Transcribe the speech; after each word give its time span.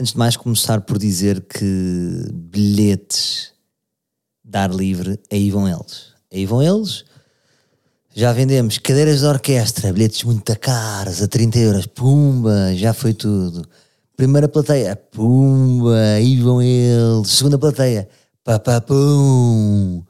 Antes 0.00 0.12
de 0.12 0.18
mais, 0.18 0.36
começar 0.36 0.80
por 0.82 0.96
dizer 0.96 1.40
que 1.40 2.28
bilhetes 2.32 3.52
dar 4.44 4.72
livre, 4.72 5.18
aí 5.28 5.50
vão 5.50 5.66
eles. 5.68 6.12
Aí 6.32 6.46
vão 6.46 6.62
eles. 6.62 7.04
Já 8.14 8.32
vendemos 8.32 8.78
cadeiras 8.78 9.18
de 9.18 9.26
orquestra, 9.26 9.92
bilhetes 9.92 10.22
muito 10.22 10.56
caros, 10.60 11.20
a 11.20 11.26
30 11.26 11.58
euros. 11.58 11.86
Pumba, 11.86 12.76
já 12.76 12.94
foi 12.94 13.12
tudo. 13.12 13.68
Primeira 14.16 14.48
plateia, 14.48 14.94
pumba, 14.94 15.98
aí 16.14 16.40
vão 16.40 16.62
eles. 16.62 17.30
Segunda 17.30 17.58
plateia, 17.58 18.08
papapum. 18.44 20.04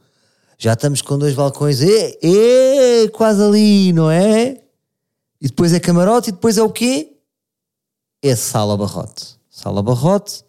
Já 0.58 0.74
estamos 0.74 1.00
com 1.00 1.16
dois 1.16 1.34
balcões, 1.34 1.80
e, 1.80 2.18
e, 2.22 3.08
quase 3.08 3.42
ali, 3.42 3.94
não 3.94 4.10
é? 4.10 4.60
E 5.40 5.48
depois 5.48 5.72
é 5.72 5.80
camarote 5.80 6.28
e 6.28 6.32
depois 6.32 6.58
é 6.58 6.62
o 6.62 6.70
quê? 6.70 7.16
É 8.22 8.36
sala 8.36 8.76
barrote. 8.76 9.37
Sala 9.58 9.82
barrote, 9.82 10.44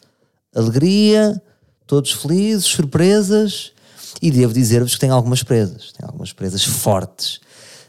alegria, 0.55 1.41
todos 1.87 2.11
felizes, 2.11 2.65
surpresas. 2.65 3.71
E 4.21 4.29
devo 4.29 4.53
dizer-vos 4.53 4.93
que 4.93 4.99
tem 4.99 5.09
algumas 5.09 5.41
presas. 5.41 5.91
Tem 5.93 6.05
algumas 6.05 6.31
presas 6.31 6.63
fortes. 6.63 7.39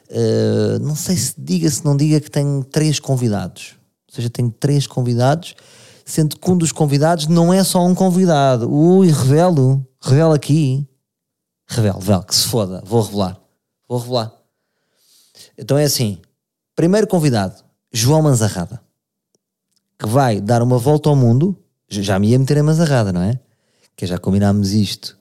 Uh, 0.09 0.79
não 0.81 0.97
sei 0.97 1.19
se 1.19 1.35
diga, 1.37 1.69
se 1.69 1.85
não 1.85 1.95
diga 1.95 2.21
que 2.21 2.31
tenho 2.31 2.65
três 2.65 2.99
convidados. 2.99 3.75
Ou 4.09 4.15
seja, 4.15 4.31
tenho 4.31 4.51
três 4.51 4.87
convidados, 4.87 5.55
sendo 6.07 6.39
que 6.39 6.51
um 6.51 6.57
dos 6.57 6.73
convidados 6.73 7.27
não 7.27 7.53
é 7.53 7.63
só 7.63 7.85
um 7.85 7.95
convidado. 7.95 8.73
Ui, 8.73 9.09
revelo. 9.09 9.87
Revelo 10.01 10.33
aqui. 10.33 10.89
Revelo, 11.69 11.99
revelo, 11.99 12.25
que 12.25 12.35
se 12.35 12.49
foda. 12.49 12.83
Vou 12.87 13.03
revelar. 13.03 13.39
Vou 13.87 13.99
revelar. 13.99 14.33
Então 15.59 15.77
é 15.77 15.85
assim. 15.85 16.19
Primeiro 16.75 17.07
convidado, 17.07 17.63
João 17.93 18.23
Manzarrada, 18.23 18.81
que 20.01 20.09
vai 20.09 20.41
dar 20.41 20.63
uma 20.63 20.79
volta 20.79 21.11
ao 21.11 21.15
mundo. 21.15 21.55
Já 21.87 22.19
me 22.19 22.29
ia 22.29 22.39
meter 22.39 22.57
em 22.57 22.63
Manzarrada, 22.63 23.13
não 23.13 23.21
é? 23.21 23.39
Que 23.95 24.07
já 24.07 24.17
combinámos 24.17 24.73
isto. 24.73 25.19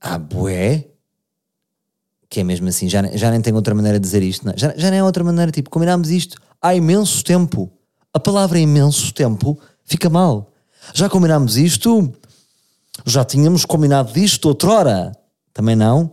Ah, 0.00 0.18
bué? 0.18 0.88
Que 2.30 2.40
é 2.40 2.44
mesmo 2.44 2.66
assim, 2.68 2.88
já, 2.88 3.02
já 3.14 3.30
nem 3.30 3.42
tenho 3.42 3.56
outra 3.56 3.74
maneira 3.74 4.00
de 4.00 4.04
dizer 4.04 4.22
isto. 4.22 4.46
Não? 4.46 4.54
É? 4.54 4.56
Já, 4.56 4.74
já 4.74 4.90
nem 4.90 5.00
é 5.00 5.04
outra 5.04 5.22
maneira, 5.22 5.52
tipo, 5.52 5.68
combinámos 5.68 6.08
isto 6.08 6.40
há 6.62 6.74
imenso 6.74 7.22
tempo. 7.22 7.70
A 8.14 8.18
palavra 8.18 8.58
imenso 8.58 9.12
tempo 9.12 9.60
fica 9.84 10.08
mal. 10.08 10.50
Já 10.94 11.10
combinámos 11.10 11.58
isto, 11.58 12.10
já 13.04 13.22
tínhamos 13.22 13.66
combinado 13.66 14.12
disto 14.14 14.48
outrora. 14.48 15.12
Também 15.52 15.76
não. 15.76 16.10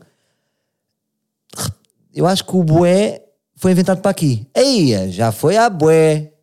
Eu 2.14 2.28
acho 2.28 2.44
que 2.44 2.56
o 2.56 2.64
bué 2.64 3.24
foi 3.56 3.72
inventado 3.72 4.02
para 4.02 4.12
aqui. 4.12 4.46
Aí, 4.54 5.10
já 5.12 5.32
foi 5.32 5.56
a 5.56 5.70
bué. 5.70 6.35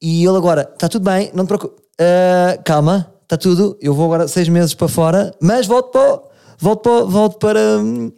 E 0.00 0.24
ele 0.24 0.36
agora, 0.36 0.70
está 0.72 0.88
tudo 0.88 1.04
bem, 1.04 1.30
não 1.34 1.44
te 1.44 1.48
preocupes. 1.48 1.78
Uh, 2.00 2.62
calma, 2.64 3.12
está 3.22 3.36
tudo. 3.36 3.76
Eu 3.80 3.94
vou 3.94 4.06
agora 4.06 4.28
seis 4.28 4.48
meses 4.48 4.74
para 4.74 4.88
fora, 4.88 5.34
mas 5.40 5.66
volto 5.66 5.90
para, 5.90 6.22
volto 6.58 6.82
para, 6.82 7.04
volto 7.04 7.38
para, 7.38 7.78
hum, 7.78 8.12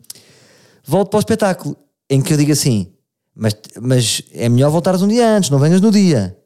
volto 0.85 1.11
para 1.11 1.17
o 1.17 1.21
espetáculo. 1.21 1.77
Em 2.09 2.21
que 2.21 2.33
eu 2.33 2.37
digo 2.37 2.53
assim, 2.53 2.93
mas, 3.35 3.57
mas 3.81 4.23
é 4.33 4.49
melhor 4.49 4.71
voltares 4.71 5.01
um 5.01 5.09
dia 5.09 5.27
antes, 5.29 5.49
não 5.49 5.59
venhas 5.59 5.81
no 5.81 5.91
dia. 5.91 6.37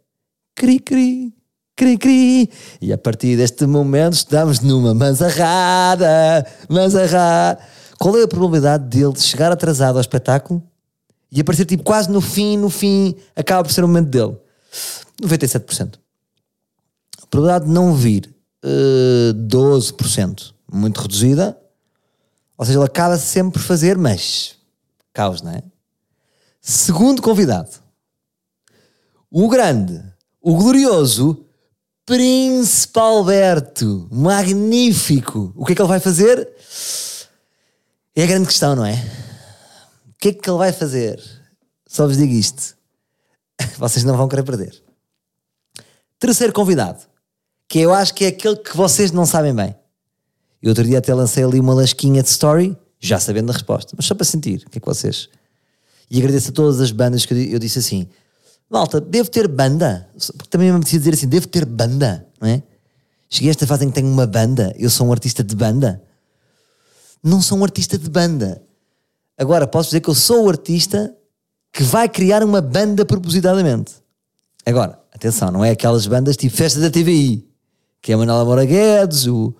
Cri, 0.55 0.79
cri, 0.79 1.35
cri, 1.77 1.99
cri. 1.99 2.51
E 2.81 2.93
a 2.93 2.99
partir 2.99 3.37
deste 3.37 3.67
momento 3.67 4.13
estamos 4.13 4.61
numa 4.61 4.95
manzarrada, 4.95 6.47
manzarrada. 6.69 7.59
Qual 7.99 8.17
é 8.17 8.23
a 8.23 8.29
probabilidade 8.29 8.85
dele 8.85 9.19
chegar 9.19 9.51
atrasado 9.51 9.97
ao 9.97 10.01
espetáculo 10.01 10.63
e 11.33 11.41
aparecer 11.41 11.65
tipo 11.65 11.83
quase 11.83 12.11
no 12.11 12.21
fim, 12.21 12.57
no 12.57 12.71
fim, 12.71 13.17
acaba 13.35 13.65
por 13.65 13.73
ser 13.73 13.83
o 13.83 13.89
momento 13.89 14.11
dele? 14.11 14.37
97%. 15.23 15.99
A 17.23 17.27
probabilidade 17.27 17.67
de 17.67 17.73
não 17.73 17.95
vir, 17.95 18.35
uh, 18.65 19.31
eh, 19.31 19.33
12%. 19.35 20.55
Muito 20.73 21.01
reduzida. 21.01 21.59
Ou 22.57 22.65
seja, 22.65 22.79
ele 22.79 22.87
acaba 22.87 23.19
sempre 23.19 23.61
por 23.61 23.67
fazer, 23.67 23.97
mas 23.97 24.57
caos, 25.13 25.43
não 25.43 25.53
é? 25.53 25.63
Segundo 26.61 27.21
convidado, 27.21 27.71
o 29.31 29.49
grande, 29.49 30.03
o 30.41 30.57
glorioso 30.57 31.45
Príncipe 32.07 32.99
Alberto, 32.99 34.07
magnífico. 34.13 35.55
O 35.57 35.65
que 35.65 35.73
é 35.73 35.75
que 35.75 35.81
ele 35.81 35.89
vai 35.89 36.01
fazer? 36.01 36.47
É 38.15 38.25
a 38.25 38.27
grande 38.27 38.47
questão, 38.47 38.77
não 38.77 38.85
é? 38.85 38.95
O 40.11 40.19
que 40.19 40.29
é 40.29 40.33
que 40.35 40.51
ele 40.51 40.59
vai 40.59 40.71
fazer? 40.71 41.19
Só 41.87 42.07
vos 42.07 42.19
digo 42.19 42.35
isto. 42.35 42.77
Vocês 43.79 44.05
não 44.05 44.17
vão 44.17 44.29
querer 44.29 44.43
perder. 44.43 44.83
Terceiro 46.19 46.53
convidado, 46.53 47.03
que 47.69 47.79
eu 47.79 47.93
acho 47.93 48.15
que 48.15 48.25
é 48.25 48.29
aquele 48.29 48.57
que 48.57 48.77
vocês 48.77 49.13
não 49.13 49.27
sabem 49.27 49.55
bem. 49.55 49.75
E 50.63 50.69
outro 50.69 50.85
dia 50.85 50.99
até 50.99 51.13
lancei 51.13 51.45
ali 51.45 51.61
uma 51.61 51.75
lasquinha 51.75 52.23
de 52.23 52.29
story, 52.31 52.77
já 52.99 53.21
sabendo 53.21 53.51
a 53.51 53.53
resposta, 53.53 53.93
mas 53.97 54.07
só 54.07 54.15
para 54.15 54.25
sentir 54.25 54.65
o 54.67 54.71
que 54.71 54.79
é 54.79 54.81
que 54.81 54.87
vocês. 54.87 55.29
E 56.11 56.19
agradeço 56.19 56.51
a 56.51 56.53
todas 56.53 56.81
as 56.81 56.93
bandas 56.93 57.27
que 57.27 57.35
eu 57.35 57.59
disse 57.59 57.81
assim: 57.81 58.09
Malta, 58.71 59.01
devo 59.01 59.29
ter 59.29 59.47
banda? 59.49 60.09
Porque 60.37 60.49
também 60.49 60.71
me 60.71 60.77
apetecia 60.77 60.99
dizer 60.99 61.15
assim: 61.15 61.29
devo 61.29 61.47
ter 61.47 61.67
banda, 61.67 62.27
não 62.41 62.49
é? 62.49 62.63
Cheguei 63.29 63.51
a 63.51 63.51
esta 63.51 63.67
fase 63.67 63.85
em 63.85 63.89
que 63.89 63.95
tenho 63.95 64.09
uma 64.09 64.27
banda, 64.27 64.73
eu 64.79 64.89
sou 64.89 65.07
um 65.09 65.13
artista 65.13 65.45
de 65.45 65.55
banda 65.55 66.01
não 67.25 67.41
sou 67.41 67.57
um 67.59 67.65
artista 67.65 67.97
de 67.97 68.11
banda. 68.11 68.63
Agora, 69.39 69.67
posso 69.67 69.89
dizer 69.89 70.01
que 70.01 70.11
eu 70.11 70.15
sou 70.15 70.45
o 70.45 70.49
artista 70.51 71.17
que 71.75 71.83
vai 71.83 72.09
criar 72.09 72.45
uma 72.45 72.61
banda 72.61 73.05
propositadamente. 73.05 73.95
Agora, 74.65 74.97
atenção, 75.13 75.51
não 75.51 75.65
é 75.65 75.71
aquelas 75.71 76.07
bandas 76.07 76.37
tipo 76.37 76.57
Festa 76.57 76.79
da 76.79 76.89
TVI, 76.89 77.45
que 78.01 78.13
é 78.13 78.15
a 78.15 78.19
Manuela 78.19 78.45
Moura 78.45 78.65
Guedes, 78.65 79.27
o, 79.27 79.53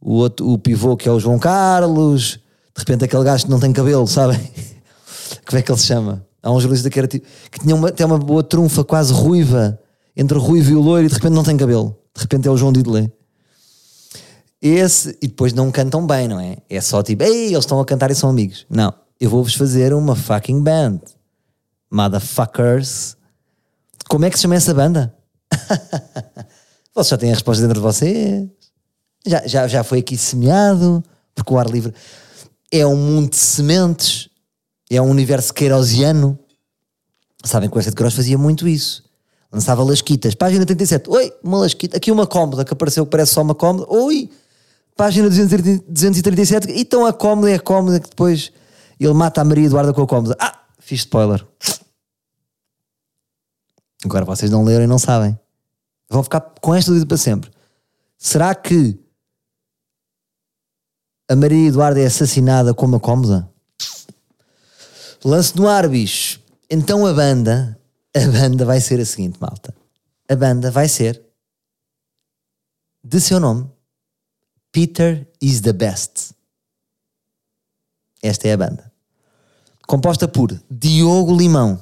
o, 0.00 0.12
outro, 0.14 0.48
o 0.48 0.56
pivô 0.56 0.96
que 0.96 1.08
é 1.08 1.12
o 1.12 1.18
João 1.18 1.36
Carlos, 1.36 2.38
de 2.74 2.78
repente 2.78 3.04
aquele 3.04 3.24
gajo 3.24 3.44
que 3.44 3.50
não 3.50 3.58
tem 3.58 3.72
cabelo, 3.72 4.06
sabem? 4.06 4.38
Como 5.44 5.58
é 5.58 5.62
que 5.62 5.70
ele 5.70 5.80
se 5.80 5.86
chama? 5.86 6.24
Há 6.40 6.52
um 6.52 6.60
jornalista 6.60 6.88
que 6.88 6.98
era 6.98 7.08
tipo, 7.08 7.26
que 7.50 7.58
tinha 7.58 7.74
uma, 7.74 7.90
tem 7.90 8.06
uma 8.06 8.18
boa 8.18 8.44
trunfa 8.44 8.84
quase 8.84 9.12
ruiva, 9.12 9.80
entre 10.16 10.38
o 10.38 10.40
ruivo 10.40 10.70
e 10.70 10.74
o 10.76 10.80
loiro, 10.80 11.06
e 11.06 11.08
de 11.08 11.14
repente 11.14 11.32
não 11.32 11.42
tem 11.42 11.56
cabelo. 11.56 11.98
De 12.14 12.22
repente 12.22 12.46
é 12.46 12.50
o 12.52 12.56
João 12.56 12.72
Didelé. 12.72 13.10
Esse, 14.62 15.18
e 15.20 15.26
depois 15.26 15.52
não 15.52 15.72
cantam 15.72 16.06
bem, 16.06 16.28
não 16.28 16.38
é? 16.38 16.58
É 16.70 16.80
só 16.80 17.02
tipo, 17.02 17.24
ei, 17.24 17.46
eles 17.46 17.58
estão 17.58 17.80
a 17.80 17.84
cantar 17.84 18.12
e 18.12 18.14
são 18.14 18.30
amigos. 18.30 18.64
Não, 18.70 18.94
eu 19.20 19.28
vou-vos 19.28 19.54
fazer 19.54 19.92
uma 19.92 20.14
fucking 20.14 20.62
band. 20.62 21.00
Motherfuckers. 21.90 23.16
Como 24.08 24.24
é 24.24 24.30
que 24.30 24.36
se 24.36 24.42
chama 24.42 24.54
essa 24.54 24.74
banda? 24.74 25.14
Vocês 26.94 27.08
já 27.08 27.18
têm 27.18 27.30
a 27.30 27.34
resposta 27.34 27.62
dentro 27.62 27.78
de 27.78 27.84
vocês. 27.84 28.48
Já, 29.26 29.46
já, 29.46 29.68
já 29.68 29.84
foi 29.84 29.98
aqui 29.98 30.16
semeado, 30.16 31.04
porque 31.34 31.52
o 31.52 31.58
ar 31.58 31.68
livre 31.68 31.92
é 32.72 32.86
um 32.86 32.96
mundo 32.96 33.30
de 33.30 33.36
sementes, 33.36 34.30
é 34.88 35.00
um 35.02 35.10
universo 35.10 35.52
queirosiano. 35.52 36.38
Sabem 37.44 37.68
que 37.68 37.76
o 37.76 37.78
Esta 37.78 37.90
de 37.90 37.96
Cross 37.96 38.14
fazia 38.14 38.38
muito 38.38 38.66
isso. 38.66 39.04
Lançava 39.52 39.84
lasquitas. 39.84 40.34
Página 40.34 40.64
37. 40.64 41.10
Oi, 41.10 41.32
uma 41.42 41.58
lasquita. 41.58 41.98
Aqui 41.98 42.10
uma 42.10 42.26
cómoda 42.26 42.64
que 42.64 42.72
apareceu 42.72 43.04
que 43.04 43.10
parece 43.10 43.34
só 43.34 43.42
uma 43.42 43.54
cómoda. 43.54 43.86
Oi, 43.92 44.30
página 44.96 45.28
237, 45.28 46.72
então 46.72 47.04
a 47.04 47.12
cómoda 47.12 47.50
é 47.50 47.54
a 47.56 47.60
cómoda 47.60 48.00
que 48.00 48.08
depois 48.08 48.50
ele 48.98 49.12
mata 49.12 49.42
a 49.42 49.44
Maria 49.44 49.66
Eduarda 49.66 49.92
com 49.92 50.02
a 50.02 50.06
cómoda. 50.06 50.34
Ah, 50.40 50.60
fiz 50.78 51.00
spoiler. 51.00 51.44
Agora 54.04 54.24
vocês 54.24 54.50
não 54.50 54.64
leram 54.64 54.84
e 54.84 54.86
não 54.86 54.98
sabem. 54.98 55.38
Vão 56.08 56.22
ficar 56.22 56.40
com 56.40 56.74
esta 56.74 56.90
dúvida 56.90 57.06
para 57.06 57.16
sempre. 57.16 57.50
Será 58.18 58.54
que 58.54 58.98
a 61.28 61.34
Maria 61.34 61.68
Eduarda 61.68 62.00
é 62.00 62.06
assassinada 62.06 62.72
com 62.72 62.86
uma 62.86 63.00
cómoda? 63.00 63.50
Lance 65.24 65.56
no 65.56 65.68
ar, 65.68 65.88
bicho. 65.88 66.40
Então 66.70 67.06
a 67.06 67.12
banda, 67.12 67.78
a 68.14 68.20
banda 68.30 68.64
vai 68.64 68.80
ser 68.80 69.00
a 69.00 69.04
seguinte, 69.04 69.38
malta. 69.40 69.74
A 70.28 70.36
banda 70.36 70.70
vai 70.70 70.88
ser 70.88 71.22
de 73.02 73.20
seu 73.20 73.38
nome 73.38 73.70
Peter 74.76 75.26
is 75.40 75.62
the 75.62 75.72
best. 75.72 76.34
Esta 78.22 78.48
é 78.48 78.52
a 78.52 78.56
banda. 78.58 78.92
Composta 79.86 80.28
por 80.28 80.52
Diogo 80.70 81.34
Limão, 81.34 81.80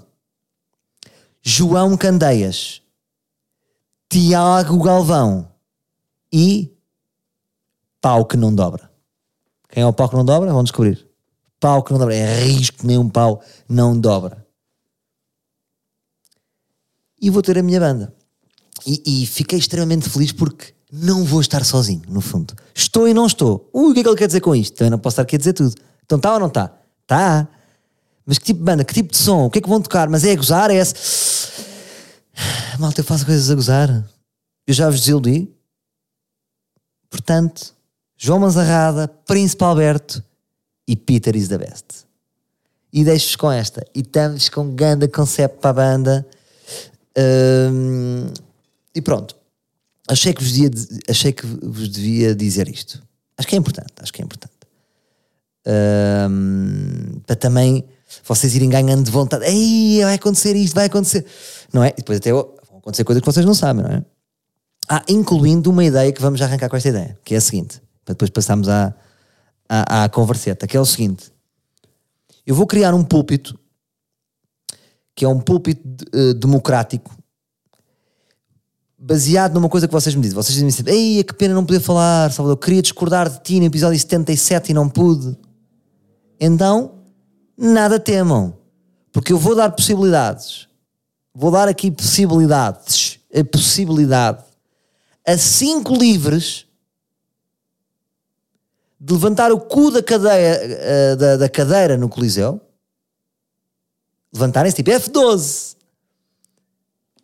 João 1.44 1.96
Candeias, 1.96 2.81
Tiago 4.08 4.82
Galvão 4.82 5.49
e 6.32 6.75
Pau 8.05 8.26
que 8.26 8.37
não 8.37 8.55
dobra. 8.55 8.91
Quem 9.70 9.82
é 9.82 9.87
o 9.87 9.93
pau 9.93 10.11
que 10.11 10.14
não 10.14 10.26
dobra? 10.26 10.52
Vão 10.52 10.62
descobrir. 10.62 11.08
Pau 11.58 11.82
que 11.82 11.91
não 11.91 11.99
dobra. 11.99 12.14
É 12.14 12.44
risco 12.44 12.87
nem 12.87 12.99
um 12.99 13.08
pau 13.08 13.43
não 13.67 13.99
dobra. 13.99 14.46
E 17.19 17.31
vou 17.31 17.41
ter 17.41 17.56
a 17.56 17.62
minha 17.62 17.81
banda. 17.81 18.14
E, 18.87 19.23
e 19.23 19.26
fiquei 19.26 19.58
extremamente 19.58 20.11
feliz 20.11 20.32
porque 20.32 20.75
não 20.93 21.25
vou 21.25 21.40
estar 21.40 21.64
sozinho, 21.64 22.02
no 22.06 22.20
fundo. 22.20 22.55
Estou 22.75 23.08
e 23.08 23.14
não 23.14 23.25
estou. 23.25 23.70
Ui, 23.73 23.90
o 23.90 23.94
que 23.94 24.00
é 24.00 24.02
que 24.02 24.08
ele 24.11 24.19
quer 24.19 24.26
dizer 24.26 24.43
com 24.43 24.55
isto? 24.55 24.76
Também 24.76 24.90
não 24.90 24.99
posso 24.99 25.14
estar 25.14 25.23
aqui 25.23 25.37
a 25.37 25.38
dizer 25.38 25.55
tudo. 25.55 25.75
Então 26.05 26.17
está 26.17 26.35
ou 26.35 26.40
não 26.40 26.49
está? 26.49 26.76
Está. 27.00 27.49
Mas 28.26 28.38
que 28.38 28.47
tipo 28.47 28.61
de 28.61 28.65
banda? 28.65 28.85
Que 28.85 28.94
tipo 28.94 29.12
de 29.12 29.19
som? 29.19 29.44
O 29.44 29.50
que 29.50 29.59
é 29.59 29.62
que 29.62 29.69
vão 29.69 29.81
tocar? 29.81 30.09
Mas 30.09 30.25
é 30.25 30.32
a 30.32 30.37
gozar? 30.37 30.71
É 30.71 30.76
esse... 30.76 30.94
Malta, 32.79 33.00
eu 33.00 33.05
faço 33.05 33.26
coisas 33.26 33.50
a 33.50 33.55
gozar. 33.55 34.11
Eu 34.67 34.75
já 34.75 34.88
vos 34.88 35.00
desiludi. 35.00 35.49
Portanto, 37.11 37.75
João 38.17 38.41
Manzarrada, 38.41 39.06
Príncipe 39.06 39.62
Alberto 39.62 40.25
e 40.87 40.97
Peter 40.97 41.37
is 41.37 41.49
the 41.49 41.59
best. 41.59 42.05
E 42.93 43.05
deixo-vos 43.05 43.37
com 43.37 43.50
esta. 43.50 43.85
E 43.94 44.00
estamos 44.00 44.49
com 44.49 44.62
um 44.62 44.75
grande 44.75 45.09
para 45.09 45.71
a 45.71 45.73
banda. 45.73 46.26
Hum, 47.17 48.26
e 48.94 49.03
pronto. 49.03 49.37
Achei 50.09 50.32
que, 50.32 50.43
vos 50.43 50.53
devia, 50.53 50.71
achei 51.09 51.32
que 51.32 51.47
vos 51.47 51.88
devia 51.88 52.35
dizer 52.35 52.69
isto. 52.69 53.03
Acho 53.37 53.49
que 53.49 53.55
é 53.55 53.59
importante. 53.59 53.93
Acho 54.00 54.12
que 54.12 54.23
é 54.23 54.25
importante. 54.25 54.55
Hum, 55.67 57.21
para 57.26 57.37
também 57.37 57.85
vocês 58.22 58.55
irem 58.55 58.69
ganhando 58.69 59.05
de 59.05 59.11
vontade. 59.11 59.44
Ei, 59.44 60.02
vai 60.02 60.14
acontecer 60.14 60.55
isto, 60.55 60.75
vai 60.75 60.87
acontecer. 60.87 61.25
Não 61.72 61.82
é? 61.82 61.88
E 61.90 61.96
depois 61.96 62.19
até 62.19 62.32
vão 62.32 62.55
acontecer 62.78 63.05
coisas 63.05 63.20
que 63.20 63.26
vocês 63.26 63.46
não 63.46 63.55
sabem, 63.55 63.82
não 63.82 63.90
é? 63.90 64.05
Ah, 64.88 65.02
incluindo 65.08 65.70
uma 65.70 65.84
ideia 65.84 66.12
que 66.12 66.20
vamos 66.20 66.40
arrancar 66.43 66.69
com 66.69 66.76
esta 66.76 66.90
ideia, 66.90 67.19
que 67.25 67.34
é 67.34 67.38
a 67.38 67.40
seguinte, 67.40 67.81
para 68.05 68.12
depois 68.12 68.31
passarmos 68.31 68.69
à, 68.69 68.94
à, 69.69 70.05
à 70.05 70.08
converseta, 70.08 70.66
que 70.66 70.76
é 70.76 70.81
o 70.81 70.84
seguinte. 70.84 71.32
Eu 72.46 72.55
vou 72.55 72.66
criar 72.66 72.93
um 72.94 73.02
púlpito, 73.02 73.58
que 75.14 75.25
é 75.25 75.28
um 75.28 75.40
púlpito 75.40 76.05
uh, 76.14 76.34
democrático, 76.34 77.16
baseado 78.99 79.55
numa 79.55 79.69
coisa 79.69 79.87
que 79.87 79.93
vocês 79.93 80.14
me 80.14 80.22
dizem. 80.22 80.34
Vocês 80.34 80.55
dizem 80.55 80.70
sempre, 80.70 80.94
ei, 80.94 81.25
que 81.25 81.34
pena 81.34 81.55
não 81.55 81.64
poder 81.64 81.81
falar, 81.81 82.31
Salvador, 82.32 82.58
queria 82.58 82.82
discordar 82.82 83.28
de 83.28 83.43
ti 83.43 83.61
no 83.61 83.66
episódio 83.66 83.99
77 83.99 84.70
e 84.70 84.75
não 84.75 84.88
pude. 84.88 85.37
Então, 86.40 87.03
nada 87.56 87.98
temam, 87.98 88.56
porque 89.12 89.32
eu 89.32 89.38
vou 89.38 89.54
dar 89.54 89.70
possibilidades. 89.70 90.68
Vou 91.34 91.50
dar 91.50 91.68
aqui 91.68 91.90
possibilidades, 91.90 93.18
a 93.34 93.44
possibilidade 93.44 94.44
a 95.26 95.38
cinco 95.38 95.94
livres 95.94 96.66
de 99.00 99.12
levantar 99.12 99.52
o 99.52 99.60
cu 99.60 99.90
da 99.90 100.02
cadeira, 100.02 100.60
uh, 101.12 101.16
da, 101.16 101.36
da, 101.36 101.48
cadeira 101.48 101.96
no 101.96 102.08
Coliseu, 102.08 102.60
levantarem-se 104.32 104.76
tipo 104.76 104.90
F12. 104.90 105.76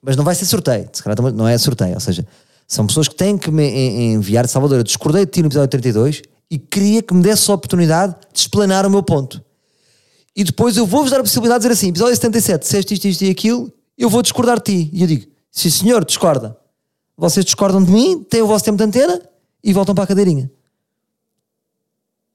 Mas 0.02 0.16
não 0.16 0.24
vai 0.24 0.34
ser 0.34 0.46
sorteio, 0.46 0.88
se 0.92 1.02
calhar 1.02 1.32
não 1.32 1.46
é 1.46 1.56
sorteio, 1.58 1.94
ou 1.94 2.00
seja, 2.00 2.26
são 2.66 2.86
pessoas 2.86 3.06
que 3.06 3.14
têm 3.14 3.36
que 3.36 3.50
me 3.50 3.68
enviar 4.14 4.46
de 4.46 4.50
Salvador. 4.50 4.78
Eu 4.78 4.84
discordei 4.84 5.26
de 5.26 5.32
ti 5.32 5.42
no 5.42 5.48
episódio 5.48 5.68
32 5.68 6.22
e 6.50 6.58
queria 6.58 7.02
que 7.02 7.12
me 7.12 7.22
desse 7.22 7.50
a 7.50 7.54
oportunidade 7.54 8.14
de 8.32 8.40
explanar 8.40 8.86
o 8.86 8.90
meu 8.90 9.02
ponto. 9.02 9.44
E 10.34 10.44
depois 10.44 10.76
eu 10.76 10.86
vou-vos 10.86 11.10
dar 11.10 11.18
a 11.18 11.22
possibilidade 11.22 11.62
de 11.62 11.68
dizer 11.68 11.78
assim: 11.78 11.88
episódio 11.88 12.14
77, 12.14 12.62
disseste 12.62 12.94
isto, 12.94 13.04
isto 13.06 13.24
e 13.24 13.30
aquilo, 13.30 13.72
eu 13.98 14.08
vou 14.08 14.22
discordar 14.22 14.58
de 14.60 14.64
ti. 14.64 14.90
E 14.92 15.02
eu 15.02 15.06
digo: 15.06 15.26
sim 15.50 15.70
senhor, 15.70 16.04
discorda. 16.04 16.56
Vocês 17.16 17.44
discordam 17.44 17.82
de 17.82 17.90
mim, 17.90 18.22
têm 18.22 18.40
o 18.40 18.46
vosso 18.46 18.64
tempo 18.64 18.78
de 18.78 18.84
antena 18.84 19.20
e 19.62 19.72
voltam 19.72 19.94
para 19.94 20.04
a 20.04 20.06
cadeirinha. 20.06 20.50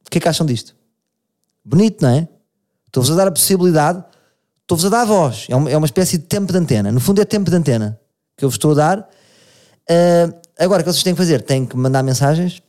O 0.06 0.10
que 0.10 0.20
é 0.20 0.22
que 0.22 0.28
acham 0.28 0.46
disto? 0.46 0.76
Bonito, 1.64 2.02
não 2.04 2.10
é? 2.10 2.28
Estou-vos 2.86 3.12
a 3.12 3.16
dar 3.16 3.28
a 3.28 3.32
possibilidade, 3.32 4.04
estou-vos 4.62 4.86
a 4.86 4.90
dar 4.90 5.02
a 5.02 5.06
voz. 5.06 5.48
É 5.50 5.56
uma, 5.56 5.70
é 5.72 5.76
uma 5.76 5.88
espécie 5.88 6.18
de 6.18 6.26
tempo 6.26 6.52
de 6.52 6.60
antena. 6.60 6.92
No 6.92 7.00
fundo, 7.00 7.20
é 7.20 7.26
tempo 7.26 7.50
de 7.50 7.58
antena 7.58 8.00
que 8.38 8.46
eu 8.46 8.50
vos 8.50 8.56
estou 8.56 8.72
a 8.72 8.76
dar. 8.76 9.00
Uh, 9.90 10.40
agora, 10.60 10.82
o 10.82 10.86
que 10.86 10.92
vocês 10.92 11.04
têm 11.04 11.14
que 11.14 11.18
fazer? 11.18 11.42
Têm 11.42 11.66
que 11.66 11.76
mandar 11.76 12.04
mensagens. 12.04 12.62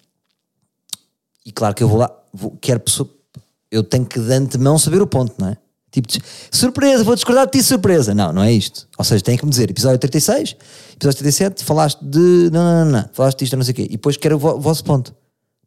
E 1.44 1.52
claro 1.52 1.74
que 1.74 1.82
eu 1.82 1.88
vou 1.88 1.98
lá, 1.98 2.10
vou, 2.32 2.56
quero 2.60 2.80
pessoa, 2.80 3.08
eu 3.70 3.82
tenho 3.82 4.04
que 4.04 4.18
de 4.18 4.32
antemão 4.32 4.78
saber 4.78 5.02
o 5.02 5.06
ponto, 5.06 5.34
não 5.38 5.48
é? 5.48 5.56
Tipo, 5.90 6.08
surpresa, 6.50 7.04
vou 7.04 7.14
discordar 7.14 7.46
de 7.46 7.52
ti, 7.52 7.62
surpresa. 7.62 8.14
Não, 8.14 8.32
não 8.32 8.42
é 8.42 8.52
isto. 8.52 8.86
Ou 8.98 9.04
seja, 9.04 9.24
tem 9.24 9.36
que 9.36 9.44
me 9.44 9.50
dizer, 9.50 9.70
episódio 9.70 9.98
36, 9.98 10.56
episódio 10.94 11.18
37, 11.18 11.64
falaste 11.64 11.98
de. 12.02 12.50
Não, 12.52 12.62
não, 12.62 12.84
não, 12.84 12.92
não. 12.92 13.10
falaste 13.12 13.38
disto, 13.38 13.56
não 13.56 13.64
sei 13.64 13.72
o 13.72 13.74
quê. 13.74 13.82
E 13.84 13.92
depois 13.92 14.16
quero 14.16 14.36
o, 14.36 14.38
vo 14.38 14.60
vosso 14.60 14.84
ponto. 14.84 15.14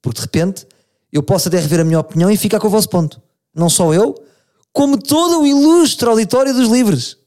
Porque 0.01 0.19
de 0.19 0.21
repente 0.21 0.67
eu 1.11 1.23
posso 1.23 1.47
até 1.47 1.59
rever 1.59 1.79
a 1.79 1.83
minha 1.83 1.99
opinião 1.99 2.29
e 2.29 2.37
ficar 2.37 2.59
com 2.59 2.67
o 2.67 2.69
vosso 2.69 2.87
ponto. 2.89 3.19
Não 3.55 3.69
só 3.69 3.91
eu, 3.93 4.15
como 4.71 4.97
todo 4.97 5.41
o 5.41 5.47
ilustre 5.47 6.07
auditório 6.07 6.53
dos 6.53 6.69
livros. 6.69 7.17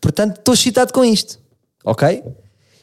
Portanto, 0.00 0.38
estou 0.38 0.54
excitado 0.54 0.92
com 0.92 1.04
isto. 1.04 1.38
Ok? 1.84 2.22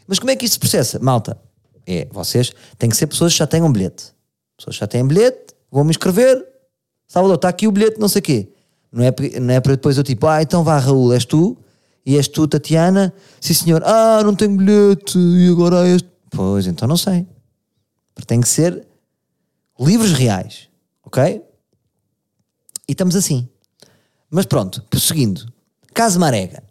Mas 0.05 0.19
como 0.19 0.31
é 0.31 0.35
que 0.35 0.45
isto 0.45 0.53
se 0.53 0.59
processa? 0.59 0.99
Malta, 0.99 1.39
é, 1.85 2.05
vocês 2.11 2.51
têm 2.77 2.89
que 2.89 2.97
ser 2.97 3.07
pessoas 3.07 3.31
que 3.31 3.39
já 3.39 3.47
tenham 3.47 3.71
bilhete. 3.71 4.16
Pessoas 4.57 4.75
já 4.75 4.87
têm 4.87 5.05
bilhete, 5.05 5.53
vão 5.71 5.83
me 5.83 5.91
inscrever, 5.91 6.43
Salvador, 7.07 7.35
está 7.35 7.49
aqui 7.49 7.67
o 7.67 7.71
bilhete, 7.71 7.99
não 7.99 8.07
sei 8.07 8.19
o 8.19 8.23
quê. 8.23 8.49
Não 8.91 9.03
é, 9.03 9.13
não 9.39 9.53
é 9.53 9.59
para 9.59 9.73
depois 9.73 9.97
eu 9.97 10.03
tipo, 10.03 10.27
ah, 10.27 10.41
então 10.41 10.63
vá, 10.63 10.77
Raul, 10.77 11.13
és 11.13 11.25
tu? 11.25 11.57
E 12.05 12.15
és 12.15 12.27
tu, 12.27 12.47
Tatiana? 12.47 13.13
Sim, 13.39 13.53
senhor. 13.53 13.83
Ah, 13.85 14.21
não 14.23 14.33
tenho 14.33 14.55
bilhete. 14.55 15.17
E 15.17 15.49
agora 15.51 15.85
és. 15.87 16.01
Pois, 16.29 16.65
então 16.65 16.87
não 16.87 16.95
sei. 16.95 17.27
Tem 18.25 18.39
que 18.39 18.47
ser 18.47 18.87
livros 19.79 20.13
reais. 20.13 20.69
Ok? 21.03 21.43
E 22.87 22.91
estamos 22.91 23.15
assim. 23.15 23.47
Mas 24.29 24.45
pronto, 24.45 24.81
prosseguindo. 24.89 25.51
Caso 25.93 26.19
Marega. 26.19 26.63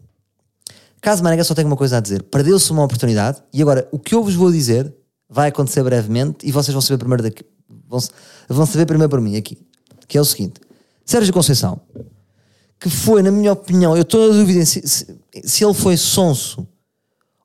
Caso 1.01 1.23
Marega 1.23 1.45
só 1.45 1.55
tenho 1.55 1.69
uma 1.69 1.77
coisa 1.77 1.99
a 1.99 2.01
dizer. 2.01 2.23
Perdeu-se 2.23 2.71
uma 2.73 2.85
oportunidade 2.85 3.43
e 3.53 3.61
agora 3.61 3.87
o 3.93 3.99
que 3.99 4.15
eu 4.15 4.25
vos 4.25 4.35
vou 4.35 4.51
dizer 4.51 4.93
vai 5.29 5.49
acontecer 5.49 5.83
brevemente 5.83 6.47
e 6.47 6.53
vocês 6.53 6.73
vão 6.73 6.81
saber 6.81 6.99
primeiro 6.99 7.23
daqui. 7.23 7.45
Vão, 7.89 8.01
vão 8.49 8.67
saber 8.67 8.87
primeiro 8.87 9.11
por 9.11 9.21
mim 9.21 9.37
aqui 9.37 9.59
que 10.07 10.17
é 10.17 10.21
o 10.21 10.25
seguinte: 10.25 10.61
Sérgio 11.05 11.33
Conceição, 11.33 11.81
que 12.79 12.89
foi, 12.89 13.23
na 13.23 13.31
minha 13.31 13.53
opinião, 13.53 13.97
eu 13.97 14.03
estou 14.03 14.29
na 14.29 14.35
dúvida 14.35 14.65
se, 14.65 14.87
se, 14.87 15.19
se, 15.45 15.65
ele 15.65 15.75
foi 15.75 15.97
sonso 15.97 16.67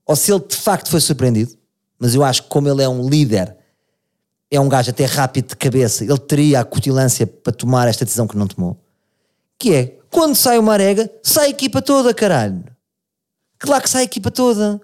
ou 0.06 0.16
se 0.16 0.32
ele 0.32 0.44
de 0.48 0.56
facto 0.56 0.90
foi 0.90 1.00
surpreendido, 1.00 1.56
mas 1.98 2.16
eu 2.16 2.24
acho 2.24 2.44
que, 2.44 2.50
como 2.50 2.68
ele 2.68 2.84
é 2.84 2.90
um 2.90 3.08
líder, 3.08 3.56
é 4.50 4.60
um 4.60 4.68
gajo 4.68 4.90
até 4.90 5.06
rápido 5.06 5.50
de 5.50 5.56
cabeça, 5.56 6.04
ele 6.04 6.18
teria 6.20 6.60
a 6.60 6.66
cutilância 6.66 7.26
para 7.26 7.54
tomar 7.54 7.88
esta 7.88 8.04
decisão 8.04 8.28
que 8.28 8.38
não 8.38 8.48
tomou. 8.48 8.78
Que 9.58 9.74
é, 9.74 10.00
quando 10.10 10.36
sai 10.36 10.58
uma 10.58 10.74
arega, 10.74 11.10
sai 11.24 11.48
a 11.48 11.50
equipa 11.50 11.82
toda, 11.82 12.14
caralho. 12.14 12.64
Claro 13.58 13.84
que 13.84 13.90
sai 13.90 14.02
a 14.02 14.06
equipa 14.06 14.30
toda. 14.30 14.82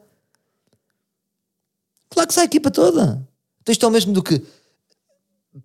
Claro 2.10 2.28
que 2.28 2.34
sai 2.34 2.44
a 2.44 2.46
equipa 2.46 2.72
toda. 2.72 3.28
Então 3.62 3.74
isto 3.74 3.84
é 3.84 3.90
o 3.90 3.92
mesmo 3.92 4.14
do 4.14 4.24
que 4.24 4.42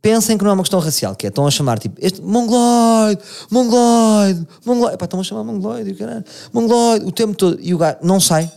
pensem 0.00 0.38
que 0.38 0.44
não 0.44 0.50
é 0.50 0.54
uma 0.54 0.62
questão 0.62 0.80
racial, 0.80 1.14
que 1.14 1.26
é, 1.26 1.28
estão 1.28 1.46
a 1.46 1.50
chamar 1.50 1.78
tipo, 1.78 1.96
este 2.00 2.20
mongoloide, 2.22 3.20
mongoloide, 3.50 4.46
mongoloide, 4.64 4.94
Epá, 4.94 5.04
estão 5.04 5.20
a 5.20 5.24
chamar 5.24 5.44
mongoloide, 5.44 5.94
caralho, 5.94 6.24
mongoloide, 6.52 7.04
o 7.04 7.12
tempo 7.12 7.34
todo, 7.34 7.58
e 7.60 7.74
o 7.74 7.78
gajo 7.78 7.98
não 8.02 8.20
sai, 8.20 8.50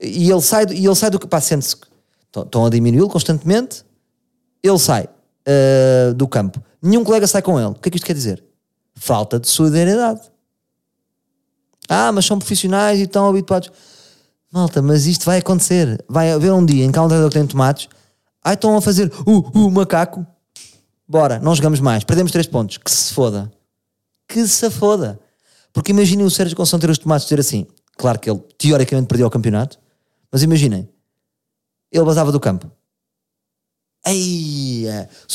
e 0.00 0.30
ele 0.30 0.40
sai, 0.40 0.64
e 0.70 0.86
ele 0.86 0.94
sai 0.94 1.10
do 1.10 1.18
que, 1.18 1.26
pá, 1.26 1.40
sente-se, 1.40 1.76
estão 2.36 2.66
a 2.66 2.70
diminuí-lo 2.70 3.08
constantemente, 3.08 3.84
ele 4.62 4.78
sai 4.78 5.04
uh, 5.04 6.14
do 6.14 6.28
campo, 6.28 6.62
nenhum 6.80 7.02
colega 7.02 7.26
sai 7.26 7.42
com 7.42 7.58
ele, 7.58 7.70
o 7.70 7.74
que 7.74 7.88
é 7.88 7.90
que 7.90 7.96
isto 7.96 8.06
quer 8.06 8.14
dizer? 8.14 8.44
Falta 8.94 9.38
de 9.38 9.48
solidariedade. 9.48 10.20
Ah, 11.88 12.12
mas 12.12 12.26
são 12.26 12.38
profissionais 12.38 12.98
e 12.98 13.04
estão 13.04 13.28
habituados. 13.28 13.70
Malta, 14.52 14.82
mas 14.82 15.06
isto 15.06 15.24
vai 15.24 15.38
acontecer. 15.38 16.04
Vai 16.08 16.32
haver 16.32 16.52
um 16.52 16.64
dia 16.64 16.84
em 16.84 16.92
que 16.92 16.98
há 16.98 17.02
um 17.02 17.06
treinador 17.06 17.30
que 17.30 17.38
tem 17.38 17.46
tomates 17.46 17.88
Ai, 18.48 18.54
estão 18.54 18.74
a 18.74 18.80
fazer 18.80 19.12
uh, 19.26 19.30
uh, 19.30 19.70
macaco. 19.70 20.26
Bora, 21.06 21.38
não 21.38 21.54
jogamos 21.54 21.80
mais. 21.80 22.02
Perdemos 22.02 22.32
3 22.32 22.46
pontos. 22.46 22.78
Que 22.78 22.90
se 22.90 23.12
foda. 23.12 23.52
Que 24.26 24.46
se 24.46 24.70
foda. 24.70 25.20
Porque 25.70 25.92
imaginem 25.92 26.24
o 26.24 26.30
Sérgio 26.30 26.56
Conceição 26.56 26.78
ter 26.78 26.88
os 26.88 26.96
tomates 26.96 27.26
dizer 27.26 27.40
assim. 27.40 27.66
Claro 27.98 28.18
que 28.18 28.30
ele 28.30 28.40
teoricamente 28.56 29.06
perdeu 29.06 29.26
o 29.26 29.30
campeonato. 29.30 29.78
Mas 30.32 30.42
imaginem. 30.42 30.88
Ele 31.92 32.04
basava 32.06 32.32
do 32.32 32.40
campo. 32.40 32.72
Ei, 34.06 34.86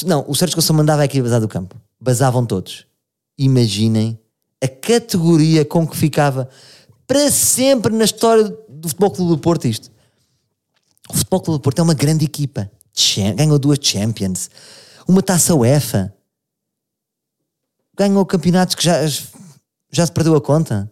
não, 0.08 0.26
o 0.28 0.34
Sérgio 0.34 0.56
Conceição 0.56 0.76
mandava 0.76 1.04
aqui 1.04 1.22
basar 1.22 1.40
do 1.40 1.48
campo. 1.48 1.80
Basavam 2.02 2.44
todos. 2.48 2.88
Imaginem 3.38 4.20
a 4.60 4.68
categoria 4.68 5.64
com 5.64 5.88
que 5.88 5.96
ficava 5.96 6.50
para 7.06 7.30
sempre 7.30 7.94
na 7.96 8.06
história 8.06 8.46
do 8.68 8.88
Futebol 8.88 9.12
Clube 9.12 9.32
do 9.34 9.38
Porto 9.38 9.68
isto. 9.68 9.92
O 11.12 11.14
Futebol 11.16 11.42
Clube 11.42 11.60
do 11.60 11.62
Porto 11.62 11.78
é 11.78 11.84
uma 11.84 11.94
grande 11.94 12.26
equipa 12.26 12.72
ganhou 13.36 13.58
duas 13.60 13.80
Champions, 13.82 14.50
uma 15.08 15.22
taça 15.22 15.56
UEFA, 15.56 16.14
ganhou 17.96 18.26
campeonatos 18.26 18.76
que 18.76 18.84
já, 18.84 19.06
já 19.92 20.06
se 20.06 20.12
perdeu 20.12 20.36
a 20.36 20.42
conta. 20.42 20.92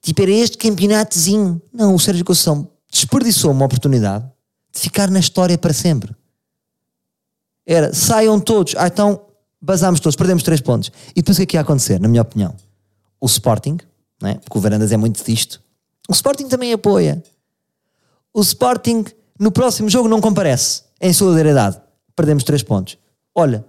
Tipo, 0.00 0.22
era 0.22 0.30
este 0.30 0.56
campeonatozinho. 0.58 1.60
Não, 1.72 1.94
o 1.94 1.98
Sérgio 1.98 2.24
Conceição 2.24 2.70
desperdiçou 2.90 3.50
uma 3.50 3.66
oportunidade 3.66 4.24
de 4.72 4.80
ficar 4.80 5.10
na 5.10 5.18
história 5.18 5.56
para 5.58 5.72
sempre. 5.72 6.14
Era, 7.66 7.92
saiam 7.92 8.40
todos. 8.40 8.74
Ah, 8.76 8.86
então, 8.86 9.20
basámos 9.60 10.00
todos, 10.00 10.16
perdemos 10.16 10.42
três 10.42 10.60
pontos. 10.60 10.90
E 11.10 11.20
depois 11.20 11.36
o 11.36 11.40
que 11.40 11.42
é 11.42 11.46
que 11.46 11.56
ia 11.56 11.60
acontecer, 11.60 12.00
na 12.00 12.08
minha 12.08 12.22
opinião? 12.22 12.54
O 13.20 13.26
Sporting, 13.26 13.78
né? 14.22 14.34
porque 14.44 14.56
o 14.56 14.60
Varandas 14.60 14.92
é 14.92 14.96
muito 14.96 15.22
disto, 15.22 15.60
o 16.08 16.12
Sporting 16.12 16.48
também 16.48 16.72
apoia. 16.72 17.22
O 18.32 18.40
Sporting 18.40 19.04
no 19.38 19.52
próximo 19.52 19.88
jogo 19.88 20.08
não 20.08 20.20
comparece, 20.20 20.82
em 21.00 21.12
solidariedade. 21.12 21.80
Perdemos 22.16 22.44
3 22.44 22.62
pontos. 22.62 22.98
Olha, 23.34 23.64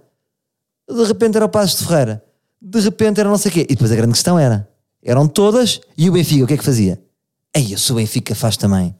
de 0.88 1.04
repente 1.04 1.36
era 1.36 1.44
o 1.44 1.48
Passos 1.48 1.78
de 1.78 1.86
Ferreira. 1.86 2.24
de 2.60 2.80
repente 2.80 3.20
era 3.20 3.28
não 3.28 3.38
sei 3.38 3.50
o 3.50 3.54
quê. 3.54 3.60
E 3.68 3.74
depois 3.74 3.92
a 3.92 3.96
grande 3.96 4.12
questão 4.12 4.38
era: 4.38 4.68
eram 5.02 5.28
todas 5.28 5.80
e 5.96 6.08
o 6.08 6.12
Benfica, 6.12 6.44
o 6.44 6.46
que 6.46 6.54
é 6.54 6.56
que 6.56 6.64
fazia? 6.64 7.00
Aí, 7.54 7.74
o 7.74 7.94
Benfica 7.94 8.34
faz 8.34 8.56
também. 8.56 8.94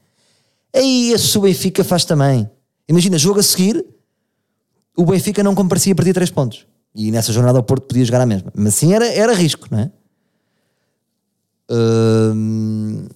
Aí, 0.75 1.15
o 1.15 1.41
Benfica 1.41 1.85
faz 1.85 2.05
também. 2.05 2.49
Imagina, 2.89 3.19
jogo 3.19 3.41
a 3.41 3.43
seguir, 3.43 3.85
o 4.97 5.05
Benfica 5.05 5.43
não 5.43 5.55
comparecia 5.55 5.95
a 5.97 6.03
de 6.03 6.12
3 6.12 6.31
pontos. 6.31 6.67
E 6.95 7.11
nessa 7.11 7.33
jornada 7.33 7.59
o 7.59 7.62
Porto 7.62 7.87
podia 7.87 8.05
jogar 8.05 8.21
a 8.21 8.27
mesma. 8.27 8.53
Mas 8.55 8.75
assim 8.75 8.93
era, 8.93 9.07
era 9.07 9.33
risco, 9.33 9.69
não 9.71 9.79
é? 9.79 9.91
Hum, 11.71 13.07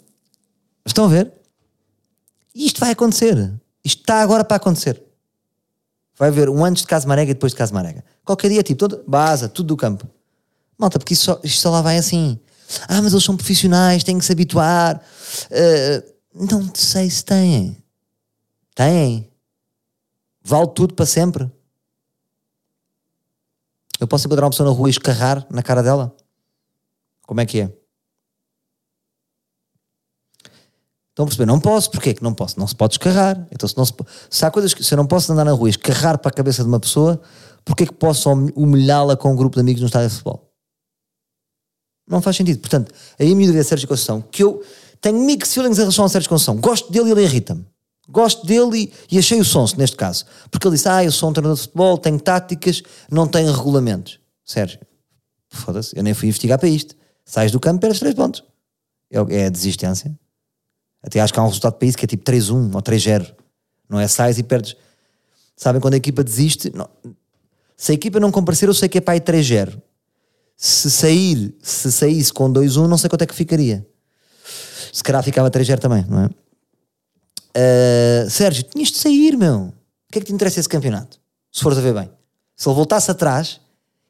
estão 0.86 1.06
a 1.06 1.08
ver? 1.08 1.32
Isto 2.54 2.80
vai 2.80 2.92
acontecer. 2.92 3.52
Isto 3.84 4.00
está 4.00 4.20
agora 4.20 4.44
para 4.44 4.56
acontecer. 4.56 5.02
Vai 6.16 6.28
haver 6.28 6.48
um 6.48 6.64
antes 6.64 6.82
de 6.82 6.88
Casamarega 6.88 7.32
e 7.32 7.34
depois 7.34 7.52
de 7.52 7.58
Casamarega. 7.58 8.04
Qualquer 8.24 8.48
dia, 8.48 8.62
tipo, 8.62 8.78
todo, 8.78 9.02
base, 9.06 9.48
tudo 9.48 9.68
do 9.68 9.76
campo. 9.76 10.08
Malta, 10.78 10.98
porque 10.98 11.14
isto 11.14 11.24
só, 11.24 11.40
isto 11.42 11.60
só 11.60 11.70
lá 11.70 11.82
vai 11.82 11.98
assim. 11.98 12.38
Ah, 12.88 13.02
mas 13.02 13.12
eles 13.12 13.24
são 13.24 13.36
profissionais, 13.36 14.04
têm 14.04 14.18
que 14.18 14.24
se 14.24 14.32
habituar. 14.32 15.02
Uh, 15.50 16.14
não 16.34 16.70
sei 16.74 17.10
se 17.10 17.24
têm. 17.24 17.76
Têm. 18.74 19.30
Vale 20.42 20.68
tudo 20.68 20.94
para 20.94 21.06
sempre. 21.06 21.50
Eu 24.00 24.06
posso 24.06 24.26
encontrar 24.26 24.44
uma 24.44 24.50
pessoa 24.50 24.68
na 24.68 24.76
rua 24.76 24.88
e 24.88 24.90
escarrar 24.90 25.46
na 25.50 25.62
cara 25.62 25.82
dela? 25.82 26.14
Como 27.22 27.40
é 27.40 27.46
que 27.46 27.60
é? 27.60 27.72
Estão 31.14 31.26
a 31.26 31.28
perceber? 31.28 31.46
Não 31.46 31.60
posso. 31.60 31.92
Porquê 31.92 32.12
que 32.12 32.24
não 32.24 32.34
posso? 32.34 32.58
Não 32.58 32.66
se 32.66 32.74
pode 32.74 32.94
escarrar. 32.94 33.46
Então, 33.52 33.68
se, 33.68 33.76
não 33.76 33.84
se, 33.84 33.92
se 34.28 34.44
há 34.44 34.50
coisas 34.50 34.74
que 34.74 34.82
se 34.82 34.92
eu 34.92 34.96
não 34.98 35.06
posso 35.06 35.32
andar 35.32 35.44
na 35.44 35.52
rua 35.52 35.68
e 35.68 35.70
escarrar 35.70 36.18
para 36.18 36.28
a 36.28 36.34
cabeça 36.34 36.64
de 36.64 36.68
uma 36.68 36.80
pessoa, 36.80 37.20
porquê 37.64 37.86
que 37.86 37.94
posso 37.94 38.28
humilhá-la 38.56 39.16
com 39.16 39.32
um 39.32 39.36
grupo 39.36 39.54
de 39.54 39.60
amigos 39.60 39.80
no 39.80 39.86
estádio 39.86 40.08
de 40.08 40.14
futebol? 40.16 40.52
Não 42.08 42.20
faz 42.20 42.36
sentido. 42.36 42.58
Portanto, 42.58 42.92
aí 43.16 43.30
a 43.30 43.34
minha 43.36 43.46
dúvida 43.46 43.60
é 43.60 43.62
Sérgio 43.62 43.86
Conceição, 43.86 44.20
que 44.22 44.42
eu 44.42 44.64
tenho 45.00 45.20
mixed 45.20 45.54
feelings 45.54 45.78
em 45.78 45.82
relação 45.82 46.04
a 46.04 46.08
Sérgio 46.08 46.28
Conceição. 46.28 46.56
Gosto 46.56 46.90
dele 46.90 47.10
e 47.10 47.12
ele 47.12 47.22
irrita-me. 47.22 47.64
Gosto 48.08 48.44
dele 48.44 48.92
e, 49.08 49.14
e 49.14 49.18
achei 49.18 49.40
o 49.40 49.44
sonso 49.44 49.78
neste 49.78 49.96
caso. 49.96 50.24
Porque 50.50 50.66
ele 50.66 50.74
disse: 50.74 50.88
Ah, 50.88 51.04
eu 51.04 51.12
sou 51.12 51.30
um 51.30 51.32
treinador 51.32 51.54
de 51.54 51.62
futebol, 51.62 51.96
tenho 51.96 52.18
táticas, 52.18 52.82
não 53.08 53.28
tenho 53.28 53.52
regulamentos. 53.52 54.18
Sérgio, 54.44 54.80
foda-se, 55.48 55.96
eu 55.96 56.02
nem 56.02 56.12
fui 56.12 56.26
investigar 56.26 56.58
para 56.58 56.68
isto. 56.68 56.96
Sais 57.24 57.52
do 57.52 57.60
campo, 57.60 57.80
perdes 57.80 58.00
3 58.00 58.14
pontos. 58.16 58.42
É, 59.12 59.42
é 59.42 59.46
a 59.46 59.48
desistência. 59.48 60.12
Até 61.04 61.20
acho 61.20 61.32
que 61.32 61.38
há 61.38 61.42
um 61.42 61.46
resultado 61.46 61.74
para 61.74 61.86
isso 61.86 61.98
que 61.98 62.04
é 62.04 62.08
tipo 62.08 62.24
3-1 62.24 62.74
ou 62.74 62.82
3-0. 62.82 63.34
Não 63.88 64.00
é 64.00 64.08
sais 64.08 64.38
e 64.38 64.42
perdes. 64.42 64.74
Sabem 65.54 65.80
quando 65.80 65.94
a 65.94 65.98
equipa 65.98 66.24
desiste? 66.24 66.72
Não. 66.74 66.88
Se 67.76 67.92
a 67.92 67.94
equipa 67.94 68.18
não 68.18 68.32
comparecer, 68.32 68.68
eu 68.68 68.74
sei 68.74 68.88
que 68.88 68.98
é 68.98 69.00
para 69.00 69.14
aí 69.14 69.20
3-0. 69.20 69.80
Se 70.56 70.90
sair, 70.90 71.54
se 71.62 71.92
saísse 71.92 72.32
com 72.32 72.50
2-1, 72.50 72.88
não 72.88 72.96
sei 72.96 73.10
quanto 73.10 73.22
é 73.22 73.26
que 73.26 73.34
ficaria. 73.34 73.86
Se 74.92 75.02
calhar 75.02 75.22
ficava 75.22 75.50
3-0 75.50 75.78
também, 75.78 76.04
não 76.08 76.22
é? 76.22 76.26
Uh, 78.26 78.30
Sérgio, 78.30 78.64
tinhas 78.64 78.88
de 78.88 78.96
sair, 78.96 79.36
meu. 79.36 79.66
O 80.08 80.12
que 80.12 80.18
é 80.18 80.20
que 80.20 80.26
te 80.26 80.32
interessa 80.32 80.58
esse 80.58 80.68
campeonato? 80.68 81.20
Se 81.52 81.60
fores 81.60 81.76
a 81.76 81.82
ver 81.82 81.92
bem. 81.92 82.10
Se 82.56 82.68
ele 82.68 82.74
voltasse 82.74 83.10
atrás 83.10 83.60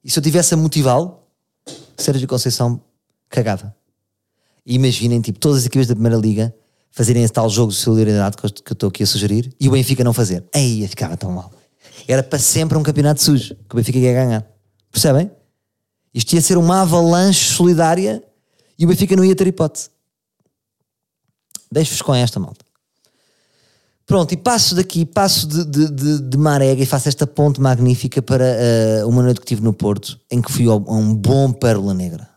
e 0.04 0.10
se 0.10 0.18
eu 0.18 0.22
tivesse 0.22 0.54
a 0.54 0.56
motivá-lo, 0.56 1.18
Sérgio 1.96 2.28
Conceição 2.28 2.80
cagava. 3.28 3.74
Imaginem, 4.64 5.20
tipo, 5.20 5.38
todas 5.38 5.58
as 5.58 5.66
equipas 5.66 5.88
da 5.88 5.94
Primeira 5.94 6.16
Liga 6.16 6.54
fazerem 6.94 7.24
esse 7.24 7.32
tal 7.32 7.50
jogo 7.50 7.72
de 7.72 7.78
solidariedade 7.78 8.36
que 8.36 8.46
eu 8.46 8.72
estou 8.72 8.88
aqui 8.88 9.02
a 9.02 9.06
sugerir 9.06 9.52
e 9.58 9.68
o 9.68 9.72
Benfica 9.72 10.04
não 10.04 10.12
fazer. 10.12 10.44
Aí 10.54 10.86
ficava 10.86 11.16
tão 11.16 11.32
mal. 11.32 11.50
Era 12.06 12.22
para 12.22 12.38
sempre 12.38 12.78
um 12.78 12.84
campeonato 12.84 13.20
sujo 13.20 13.56
que 13.68 13.74
o 13.74 13.76
Benfica 13.76 13.98
ia 13.98 14.12
ganhar. 14.12 14.46
Percebem? 14.92 15.28
Isto 16.14 16.34
ia 16.34 16.40
ser 16.40 16.56
uma 16.56 16.82
avalanche 16.82 17.52
solidária 17.52 18.22
e 18.78 18.84
o 18.84 18.88
Benfica 18.88 19.16
não 19.16 19.24
ia 19.24 19.34
ter 19.34 19.48
hipótese. 19.48 19.90
Deixo-vos 21.70 22.00
com 22.00 22.14
esta, 22.14 22.38
malta. 22.38 22.64
Pronto, 24.06 24.32
e 24.32 24.36
passo 24.36 24.76
daqui, 24.76 25.04
passo 25.04 25.48
de, 25.48 25.64
de, 25.64 25.90
de, 25.90 26.20
de 26.20 26.36
Marega 26.38 26.80
e 26.80 26.86
faço 26.86 27.08
esta 27.08 27.26
ponte 27.26 27.60
magnífica 27.60 28.22
para 28.22 28.44
uh, 29.02 29.08
uma 29.08 29.22
noite 29.22 29.40
que 29.40 29.46
tive 29.46 29.62
no 29.62 29.72
Porto, 29.72 30.20
em 30.30 30.40
que 30.40 30.52
fui 30.52 30.68
a 30.68 30.74
um 30.74 31.12
bom 31.12 31.50
Pérola 31.50 31.92
Negra. 31.92 32.28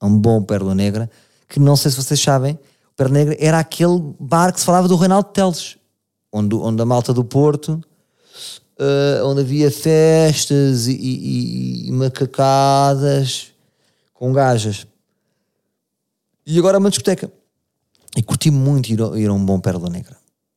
A 0.00 0.06
um 0.06 0.18
bom 0.18 0.42
Pérola 0.42 0.74
Negra, 0.74 1.08
que 1.48 1.60
não 1.60 1.76
sei 1.76 1.92
se 1.92 1.96
vocês 1.98 2.18
sabem, 2.18 2.58
Pérola 2.96 3.14
Negra 3.14 3.36
era 3.38 3.58
aquele 3.58 4.14
bar 4.18 4.52
que 4.52 4.60
se 4.60 4.66
falava 4.66 4.88
do 4.88 4.96
Reinaldo 4.96 5.28
Teles, 5.30 5.76
onde, 6.32 6.54
onde 6.54 6.80
a 6.80 6.84
malta 6.84 7.12
do 7.12 7.24
Porto, 7.24 7.80
uh, 8.78 9.24
onde 9.26 9.40
havia 9.40 9.70
festas 9.70 10.86
e, 10.86 10.92
e, 10.92 11.88
e, 11.88 11.92
macacadas 11.92 13.52
com 14.12 14.32
gajas. 14.32 14.86
E 16.46 16.58
agora 16.58 16.76
é 16.76 16.78
uma 16.78 16.90
discoteca. 16.90 17.30
E 18.16 18.22
curti 18.22 18.50
muito 18.50 18.90
ir, 18.90 19.00
ir 19.16 19.28
a 19.28 19.32
um 19.32 19.44
bom 19.44 19.58
Pérola 19.58 19.90
Negra 19.90 20.16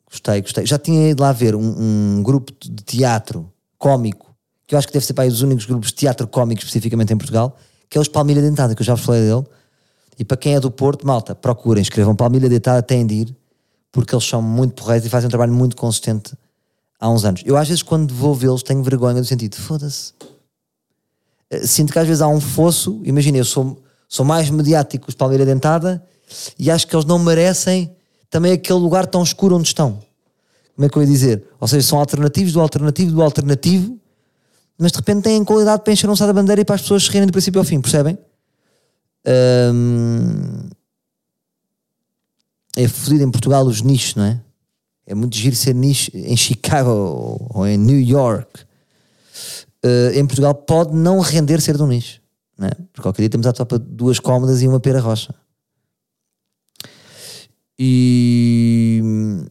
Gostei, 0.10 0.42
gostei. 0.42 0.66
Já 0.66 0.78
tinha 0.78 1.10
ido 1.10 1.22
lá 1.22 1.34
ver 1.34 1.54
um, 1.54 2.18
um 2.18 2.24
grupo 2.24 2.54
de 2.60 2.84
teatro 2.84 3.52
cómico, 3.78 4.34
que 4.66 4.74
eu 4.74 4.80
acho 4.80 4.88
que 4.88 4.94
deve 4.94 5.06
ser 5.06 5.14
para 5.14 5.26
aí 5.26 5.30
os 5.30 5.42
únicos 5.42 5.66
grupos 5.66 5.90
de 5.90 5.96
teatro 5.96 6.26
cómico 6.28 6.62
especificamente 6.62 7.14
em 7.14 7.18
Portugal, 7.18 7.58
que 7.90 7.98
é 7.98 8.02
os 8.02 8.08
Palmilha 8.08 8.42
Dentada, 8.42 8.74
que 8.74 8.82
eu 8.82 8.86
já 8.86 8.96
vos 8.96 9.04
falei 9.04 9.22
dele. 9.22 9.46
E 10.18 10.26
para 10.26 10.38
quem 10.38 10.56
é 10.56 10.60
do 10.60 10.72
Porto, 10.72 11.06
malta, 11.06 11.36
procurem, 11.36 11.82
escrevam 11.82 12.16
Palmilha 12.16 12.50
Dentada, 12.50 12.82
têm 12.82 13.06
de 13.06 13.14
ir, 13.14 13.36
porque 13.92 14.14
eles 14.14 14.26
são 14.26 14.42
muito 14.42 14.74
porreiros 14.82 15.06
e 15.06 15.10
fazem 15.10 15.28
um 15.28 15.30
trabalho 15.30 15.54
muito 15.54 15.76
consistente 15.76 16.34
há 17.00 17.10
uns 17.10 17.24
anos. 17.24 17.44
Eu 17.46 17.56
às 17.56 17.68
vezes 17.68 17.84
quando 17.84 18.14
vou 18.14 18.34
vê-los 18.34 18.64
tenho 18.64 18.82
vergonha 18.84 19.22
do 19.22 19.26
sentido, 19.26 19.56
foda-se. 19.56 20.14
Eh, 21.50 21.66
sinto 21.66 21.94
que 21.94 22.00
às 22.00 22.08
vezes 22.08 22.22
há 22.22 22.28
um 22.28 22.42
fosso, 22.42 23.00
imagina, 23.04 23.38
eu 23.38 23.46
sou, 23.46 23.82
sou 24.08 24.26
mais 24.26 24.50
mediático 24.50 25.06
que 25.06 25.10
os 25.10 25.16
Palmilha 25.16 25.46
Dentada 25.46 26.04
e 26.58 26.70
acho 26.70 26.88
que 26.88 26.96
eles 26.96 27.06
não 27.06 27.20
merecem 27.20 27.92
também 28.30 28.52
aquele 28.52 28.80
lugar 28.80 29.06
tão 29.06 29.24
escuro 29.24 29.56
onde 29.56 29.68
estão. 29.68 30.00
Como 30.76 30.86
é 30.86 30.90
que 30.90 30.98
eu 30.98 31.02
ia 31.02 31.08
dizer? 31.08 31.44
Ou 31.60 31.68
seja, 31.68 31.88
são 31.88 32.00
alternativos 32.00 32.54
do 32.54 32.62
alternativo 32.62 33.12
do 33.12 33.22
alternativo, 33.22 33.98
mas 34.78 34.92
de 34.92 34.98
repente 34.98 35.24
têm 35.24 35.44
qualidade 35.44 35.84
para 35.84 35.94
encher 35.94 36.10
um 36.10 36.14
da 36.14 36.34
bandeira 36.34 36.62
e 36.62 36.66
para 36.66 36.76
as 36.76 36.82
pessoas 36.82 37.04
se 37.04 37.10
rirem 37.10 37.26
do 37.26 37.32
princípio 37.32 37.60
ao 37.60 37.66
fim, 37.66 37.82
percebem? 37.82 38.18
É 42.76 42.88
fodido 42.88 43.24
em 43.24 43.32
Portugal 43.32 43.66
os 43.66 43.82
nichos, 43.82 44.16
não 44.16 44.24
é? 44.24 44.40
É 45.08 45.16
muito 45.16 45.36
giro 45.36 45.56
ser 45.56 45.74
nicho 45.74 46.12
em 46.14 46.36
Chicago 46.36 47.40
ou 47.50 47.66
em 47.66 47.78
New 47.78 48.00
York. 48.00 48.62
Uh, 49.84 50.12
em 50.14 50.28
Portugal 50.28 50.54
pode 50.54 50.94
não 50.94 51.20
render 51.22 51.62
ser 51.62 51.78
de 51.78 51.84
um 51.84 51.88
nicho, 51.88 52.22
não 52.58 52.68
é? 52.68 52.72
Porque 52.72 53.02
qualquer 53.02 53.22
dia 53.22 53.30
temos 53.30 53.48
à 53.48 53.54
topa 53.54 53.80
duas 53.80 54.20
cómodas 54.20 54.62
e 54.62 54.68
uma 54.68 54.80
pera 54.80 55.00
rocha. 55.00 55.34
E, 57.80 59.02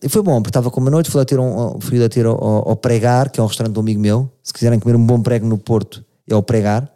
e, 0.02 0.08
foi 0.08 0.20
bom, 0.22 0.42
porque 0.42 0.50
estava 0.50 0.70
com 0.70 0.80
uma 0.80 0.90
noite, 0.90 1.10
fui 1.10 1.18
lá 1.18 1.24
ter, 1.24 1.38
um, 1.38 1.80
fui 1.80 1.98
lá 1.98 2.08
ter 2.08 2.26
ao, 2.26 2.68
ao, 2.68 2.76
Pregar, 2.76 3.30
que 3.30 3.40
é 3.40 3.42
um 3.42 3.46
restaurante 3.46 3.74
do 3.74 3.80
amigo 3.80 4.00
meu. 4.00 4.30
Se 4.42 4.52
quiserem 4.52 4.78
comer 4.78 4.96
um 4.96 5.06
bom 5.06 5.22
prego 5.22 5.46
no 5.46 5.56
Porto, 5.56 6.04
é 6.28 6.34
o 6.34 6.42
Pregar, 6.42 6.92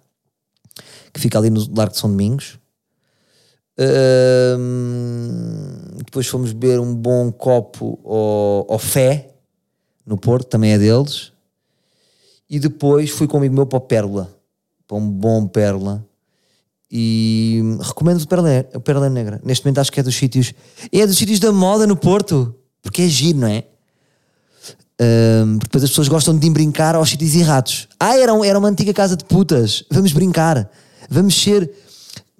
que 1.12 1.20
fica 1.20 1.38
ali 1.38 1.48
no 1.48 1.60
Largo 1.74 1.94
de 1.94 1.98
São 1.98 2.10
Domingos. 2.10 2.59
Depois 5.98 6.26
fomos 6.26 6.52
beber 6.52 6.80
um 6.80 6.94
bom 6.94 7.32
copo 7.32 7.98
ao, 8.04 8.74
ao 8.74 8.78
Fé, 8.78 9.30
no 10.04 10.18
Porto, 10.18 10.48
também 10.48 10.72
é 10.72 10.78
deles. 10.78 11.32
E 12.48 12.58
depois 12.58 13.10
fui 13.10 13.26
com 13.26 13.38
amigo 13.38 13.54
meu 13.54 13.66
para 13.66 13.76
o 13.78 13.80
Pérola, 13.80 14.30
para 14.86 14.96
um 14.96 15.08
bom 15.08 15.46
Pérola 15.46 16.04
e 16.90 17.62
recomendo 17.80 18.20
o 18.20 18.26
Pérola, 18.26 18.66
o 18.74 18.80
Pérola 18.80 19.08
Negra. 19.08 19.40
Neste 19.44 19.64
momento 19.64 19.78
acho 19.78 19.92
que 19.92 20.00
é 20.00 20.02
dos 20.02 20.16
sítios. 20.16 20.52
É 20.90 21.06
dos 21.06 21.16
sítios 21.16 21.38
da 21.38 21.52
moda 21.52 21.86
no 21.86 21.96
Porto. 21.96 22.54
Porque 22.82 23.02
é 23.02 23.06
giro, 23.06 23.38
não 23.38 23.48
é? 23.48 23.64
Um, 25.00 25.58
depois 25.58 25.84
as 25.84 25.90
pessoas 25.90 26.08
gostam 26.08 26.36
de 26.36 26.50
brincar 26.50 26.94
aos 26.94 27.10
sítios 27.10 27.34
errados. 27.34 27.88
Ah, 27.98 28.18
era, 28.18 28.34
um, 28.34 28.44
era 28.44 28.58
uma 28.58 28.68
antiga 28.68 28.92
casa 28.92 29.16
de 29.16 29.24
putas. 29.24 29.84
Vamos 29.90 30.12
brincar. 30.12 30.68
Vamos 31.08 31.40
ser 31.40 31.70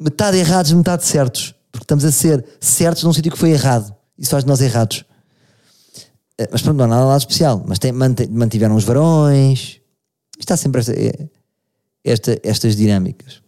metade 0.01 0.39
errados, 0.39 0.73
metade 0.73 1.05
certos. 1.05 1.55
Porque 1.71 1.85
estamos 1.85 2.05
a 2.05 2.11
ser 2.11 2.45
certos 2.59 3.05
num 3.05 3.13
sítio 3.13 3.31
que 3.31 3.39
foi 3.39 3.51
errado. 3.51 3.95
Isso 4.19 4.31
faz 4.31 4.43
de 4.43 4.49
nós 4.49 4.61
errados. 4.61 5.05
Uh, 6.41 6.49
mas 6.51 6.63
pronto, 6.63 6.79
não 6.79 6.87
há 6.87 6.89
nada 6.89 7.05
lá 7.05 7.17
especial. 7.17 7.63
Mas 7.67 7.79
tem, 7.79 7.93
mantiveram 7.93 8.75
os 8.75 8.85
varões. 8.85 9.81
Está 10.39 10.57
sempre 10.57 10.81
esta, 10.81 10.93
é, 10.93 11.29
esta, 12.03 12.41
estas 12.43 12.75
dinâmicas. 12.75 13.43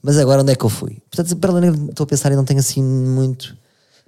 Mas 0.00 0.16
agora 0.18 0.42
onde 0.42 0.52
é 0.52 0.56
que 0.56 0.64
eu 0.64 0.70
fui? 0.70 1.02
Portanto, 1.10 1.36
para 1.36 1.52
estou 1.90 2.04
a 2.04 2.06
pensar 2.06 2.32
e 2.32 2.36
não 2.36 2.44
tenho 2.44 2.60
assim 2.60 2.82
muito 2.82 3.56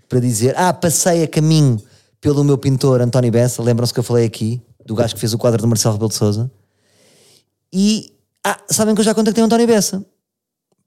para 0.09 0.21
dizer. 0.21 0.55
Ah, 0.57 0.73
passei 0.73 1.23
a 1.23 1.29
caminho 1.29 1.81
pelo 2.21 2.43
meu 2.43 2.57
pintor 2.57 3.01
António 3.01 3.31
Bessa, 3.31 3.63
lembram-se 3.63 3.93
que 3.93 4.01
eu 4.01 4.05
falei 4.05 4.25
aqui, 4.25 4.61
do 4.85 4.95
gajo 4.95 5.15
que 5.15 5.21
fez 5.21 5.35
o 5.35 5.39
quadro 5.39 5.61
do 5.61 5.69
Marcelo 5.69 5.95
Rebelo 5.95 6.09
de 6.09 6.17
Souza. 6.17 6.51
E 7.73 8.13
ah, 8.43 8.59
sabem 8.71 8.95
que 8.95 9.01
eu 9.01 9.05
já 9.05 9.15
contactei 9.15 9.43
o 9.43 9.47
António 9.47 9.67
Bessa 9.67 10.05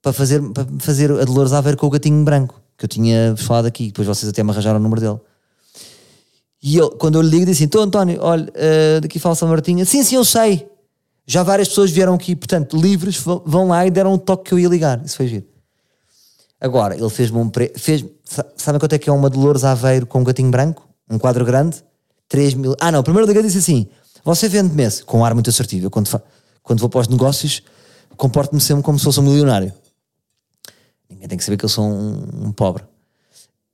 para 0.02 0.12
fazer, 0.12 0.40
para 0.52 0.66
fazer 0.78 1.10
a 1.10 1.24
Dolores 1.24 1.52
a 1.52 1.60
ver 1.60 1.76
com 1.76 1.86
o 1.86 1.90
gatinho 1.90 2.24
branco, 2.24 2.60
que 2.76 2.84
eu 2.84 2.88
tinha 2.88 3.34
falado 3.36 3.66
aqui, 3.66 3.86
depois 3.88 4.06
vocês 4.06 4.28
até 4.28 4.42
me 4.42 4.50
arranjaram 4.50 4.78
o 4.78 4.82
número 4.82 5.00
dele. 5.00 5.18
E 6.62 6.76
eu, 6.76 6.90
quando 6.90 7.16
eu 7.16 7.22
lhe 7.22 7.30
ligo, 7.30 7.46
disse 7.46 7.58
assim: 7.58 7.64
Estou 7.66 7.82
António, 7.82 8.18
olha, 8.20 8.44
uh, 8.52 9.00
daqui 9.00 9.18
fala 9.18 9.34
São 9.34 9.48
Martinha. 9.48 9.84
Sim, 9.84 10.02
sim, 10.02 10.16
eu 10.16 10.24
sei. 10.24 10.68
Já 11.26 11.42
várias 11.42 11.68
pessoas 11.68 11.90
vieram 11.90 12.14
aqui, 12.14 12.34
portanto, 12.34 12.76
livres, 12.76 13.16
vão- 13.18 13.68
lá 13.68 13.86
e 13.86 13.90
deram 13.90 14.14
um 14.14 14.18
toque 14.18 14.44
que 14.48 14.54
eu 14.54 14.58
ia 14.58 14.68
ligar. 14.68 15.00
Isso 15.04 15.16
foi 15.16 15.28
giro. 15.28 15.44
Agora, 16.60 16.96
ele 16.96 17.08
fez-me 17.10 17.38
um 17.38 17.48
preço. 17.48 17.74
Fez, 17.78 18.04
sa- 18.24 18.46
sabem 18.56 18.80
quanto 18.80 18.92
é 18.94 18.98
que 18.98 19.08
é 19.08 19.12
uma 19.12 19.30
Dolores 19.30 19.62
Aveiro 19.62 20.06
com 20.06 20.20
um 20.20 20.24
gatinho 20.24 20.50
branco? 20.50 20.88
Um 21.08 21.18
quadro 21.18 21.44
grande? 21.44 21.76
3 22.28 22.54
mil. 22.54 22.74
Ah, 22.80 22.90
não, 22.90 23.02
primeiro 23.02 23.26
lugar 23.28 23.42
disse 23.42 23.58
assim: 23.58 23.86
você 24.24 24.48
vende-me 24.48 24.82
esse, 24.82 25.04
com 25.04 25.18
um 25.20 25.24
ar 25.24 25.34
muito 25.34 25.48
assertivo. 25.50 25.86
Eu, 25.86 25.90
quando, 25.90 26.08
quando 26.62 26.80
vou 26.80 26.88
para 26.88 27.00
os 27.02 27.08
negócios, 27.08 27.62
comporto-me 28.16 28.60
sempre 28.60 28.82
como 28.82 28.98
se 28.98 29.04
fosse 29.04 29.20
um 29.20 29.22
milionário. 29.22 29.72
Tem 31.26 31.38
que 31.38 31.44
saber 31.44 31.56
que 31.56 31.64
eu 31.64 31.68
sou 31.68 31.84
um, 31.84 32.46
um 32.46 32.52
pobre. 32.52 32.84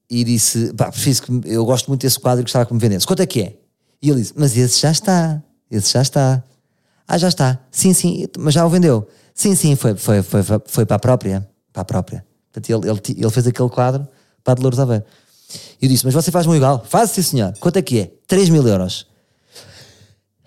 E 0.08 0.24
disse: 0.24 0.72
pá, 0.74 0.90
preciso 0.90 1.22
que 1.22 1.40
eu 1.44 1.64
gosto 1.64 1.88
muito 1.88 2.02
desse 2.02 2.18
quadro 2.18 2.40
e 2.40 2.44
gostava 2.44 2.64
que 2.64 2.72
me 2.72 2.80
vendesse. 2.80 3.06
Quanto 3.06 3.20
é 3.20 3.26
que 3.26 3.42
é? 3.42 3.56
E 4.00 4.10
ele 4.10 4.20
disse: 4.20 4.32
mas 4.36 4.56
esse 4.56 4.80
já 4.80 4.90
está. 4.90 5.42
Esse 5.70 5.92
já 5.92 6.02
está. 6.02 6.42
Ah, 7.06 7.18
já 7.18 7.28
está. 7.28 7.58
Sim, 7.70 7.92
sim, 7.92 8.26
mas 8.38 8.54
já 8.54 8.64
o 8.64 8.68
vendeu. 8.68 9.06
Sim, 9.34 9.54
sim, 9.54 9.76
foi, 9.76 9.96
foi, 9.96 10.22
foi, 10.22 10.42
foi, 10.66 10.86
para 10.86 10.96
a 10.96 10.98
própria. 10.98 11.48
Para 11.72 11.82
a 11.82 11.84
própria. 11.84 12.24
Portanto, 12.52 12.70
ele, 12.70 12.90
ele, 12.90 13.20
ele 13.20 13.30
fez 13.30 13.46
aquele 13.46 13.68
quadro 13.68 14.06
para 14.42 14.52
a 14.52 14.54
Dolores 14.54 14.78
Aveiro. 14.78 15.04
E 15.80 15.86
eu 15.86 15.88
disse: 15.88 16.04
Mas 16.04 16.14
você 16.14 16.30
faz-me 16.30 16.54
igual? 16.56 16.84
Faz, 16.86 17.10
sim, 17.10 17.22
senhor. 17.22 17.52
Quanto 17.58 17.78
é 17.78 17.82
que 17.82 18.00
é? 18.00 18.12
3 18.26 18.48
mil 18.48 18.66
euros. 18.66 19.06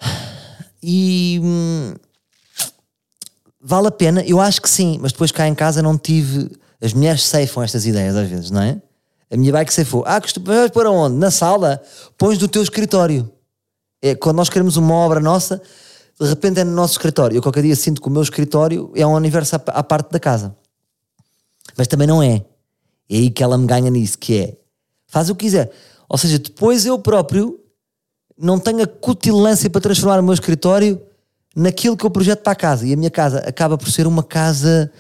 E. 0.89 1.42
hum, 1.44 1.96
vale 3.60 3.88
a 3.88 3.92
pena? 3.92 4.22
Eu 4.22 4.39
acho 4.39 4.62
que 4.62 4.70
sim, 4.70 5.00
mas 5.01 5.12
depois 5.12 5.32
cá 5.32 5.48
em 5.48 5.56
casa 5.56 5.82
não 5.82 5.98
tive. 5.98 6.51
As 6.82 6.94
mulheres 6.94 7.24
ceifam 7.24 7.64
estas 7.64 7.86
ideias 7.86 8.16
às 8.16 8.30
vezes, 8.30 8.52
não 8.52 8.62
é? 8.62 8.82
A 9.30 9.36
minha 9.36 9.52
bike 9.52 9.74
ceifou. 9.74 10.04
Ah, 10.06 10.20
vais 10.20 10.72
para 10.72 10.90
onde? 10.90 11.18
Na 11.18 11.30
sala? 11.32 11.82
Pões 12.18 12.38
no 12.40 12.48
teu 12.48 12.62
escritório. 12.62 13.30
É, 14.02 14.16
quando 14.16 14.38
nós 14.38 14.50
queremos 14.50 14.78
uma 14.78 14.94
obra 14.94 15.20
nossa, 15.20 15.62
de 16.20 16.28
repente 16.28 16.60
é 16.60 16.64
no 16.64 16.72
nosso 16.72 16.94
escritório. 16.94 17.36
Eu 17.36 17.42
qualquer 17.42 17.64
dia 17.64 17.76
sinto 17.76 18.02
que 18.02 18.08
o 18.08 18.12
meu 18.12 18.22
escritório 18.22 18.92
é 18.96 19.06
um 19.06 19.14
universo 19.14 19.56
à, 19.56 19.62
à 19.68 19.84
parte 19.84 20.12
da 20.12 20.20
casa. 20.20 20.56
Mas 21.76 21.88
também 21.88 22.08
não 22.08 22.24
é. 22.24 22.46
É 23.10 23.16
aí 23.16 23.30
que 23.30 23.44
ela 23.44 23.58
me 23.58 23.66
ganha 23.66 23.90
nisso, 23.90 24.18
que 24.18 24.38
é 24.38 24.58
faz 25.08 25.30
o 25.30 25.36
que 25.36 25.46
quiser. 25.46 25.72
Ou 26.08 26.18
seja, 26.18 26.40
depois 26.40 26.86
eu 26.86 26.98
próprio 27.00 27.60
não 28.38 28.60
tenho 28.60 28.84
a 28.84 28.88
cutilância 28.88 29.70
para 29.70 29.82
transformar 29.82 30.20
o 30.20 30.24
meu 30.24 30.34
escritório 30.34 31.02
naquilo 31.56 31.98
que 31.98 32.06
eu 32.06 32.12
projeto 32.12 32.44
para 32.44 32.54
a 32.54 32.56
casa. 32.56 32.86
E 32.86 32.94
a 32.94 32.98
minha 32.98 33.10
casa 33.10 33.40
acaba 33.40 33.78
por 33.78 33.90
ser 33.92 34.06
uma 34.06 34.24
casa 34.24 34.92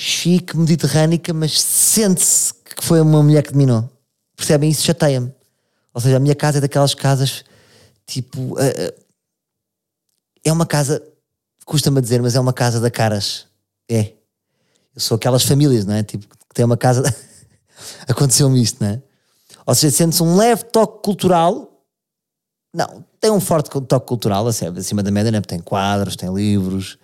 chique, 0.00 0.56
mediterrânica, 0.56 1.34
mas 1.34 1.60
sente-se 1.60 2.54
que 2.54 2.82
foi 2.82 3.00
uma 3.02 3.22
mulher 3.22 3.42
que 3.42 3.52
dominou. 3.52 3.88
Percebem? 4.34 4.70
Isso 4.70 4.82
chateia-me. 4.82 5.30
Ou 5.92 6.00
seja, 6.00 6.16
a 6.16 6.20
minha 6.20 6.34
casa 6.34 6.58
é 6.58 6.60
daquelas 6.60 6.94
casas 6.94 7.44
tipo. 8.06 8.58
eh, 8.58 8.86
eh, 8.86 8.94
é 10.42 10.52
uma 10.52 10.64
casa, 10.64 11.02
custa-me 11.66 11.98
a 11.98 12.00
dizer, 12.00 12.22
mas 12.22 12.34
é 12.34 12.40
uma 12.40 12.52
casa 12.52 12.80
da 12.80 12.90
caras. 12.90 13.46
É. 13.90 14.14
Eu 14.94 15.00
sou 15.00 15.16
aquelas 15.16 15.42
famílias, 15.42 15.84
não 15.84 15.94
é? 15.94 16.02
Tipo, 16.02 16.26
que 16.26 16.54
tem 16.54 16.64
uma 16.64 16.78
casa. 16.78 17.02
Aconteceu-me 18.08 18.62
isto, 18.62 18.82
não 18.82 18.92
é? 18.92 19.02
Ou 19.66 19.74
seja, 19.74 19.94
sente-se 19.94 20.22
um 20.22 20.34
leve 20.34 20.64
toque 20.64 21.02
cultural. 21.02 21.84
Não, 22.74 23.04
tem 23.20 23.30
um 23.30 23.40
forte 23.40 23.68
toque 23.68 24.06
cultural, 24.06 24.46
acima 24.46 25.02
da 25.02 25.10
média, 25.10 25.30
né? 25.30 25.42
tem 25.42 25.60
quadros, 25.60 26.16
tem 26.16 26.32
livros. 26.32 26.96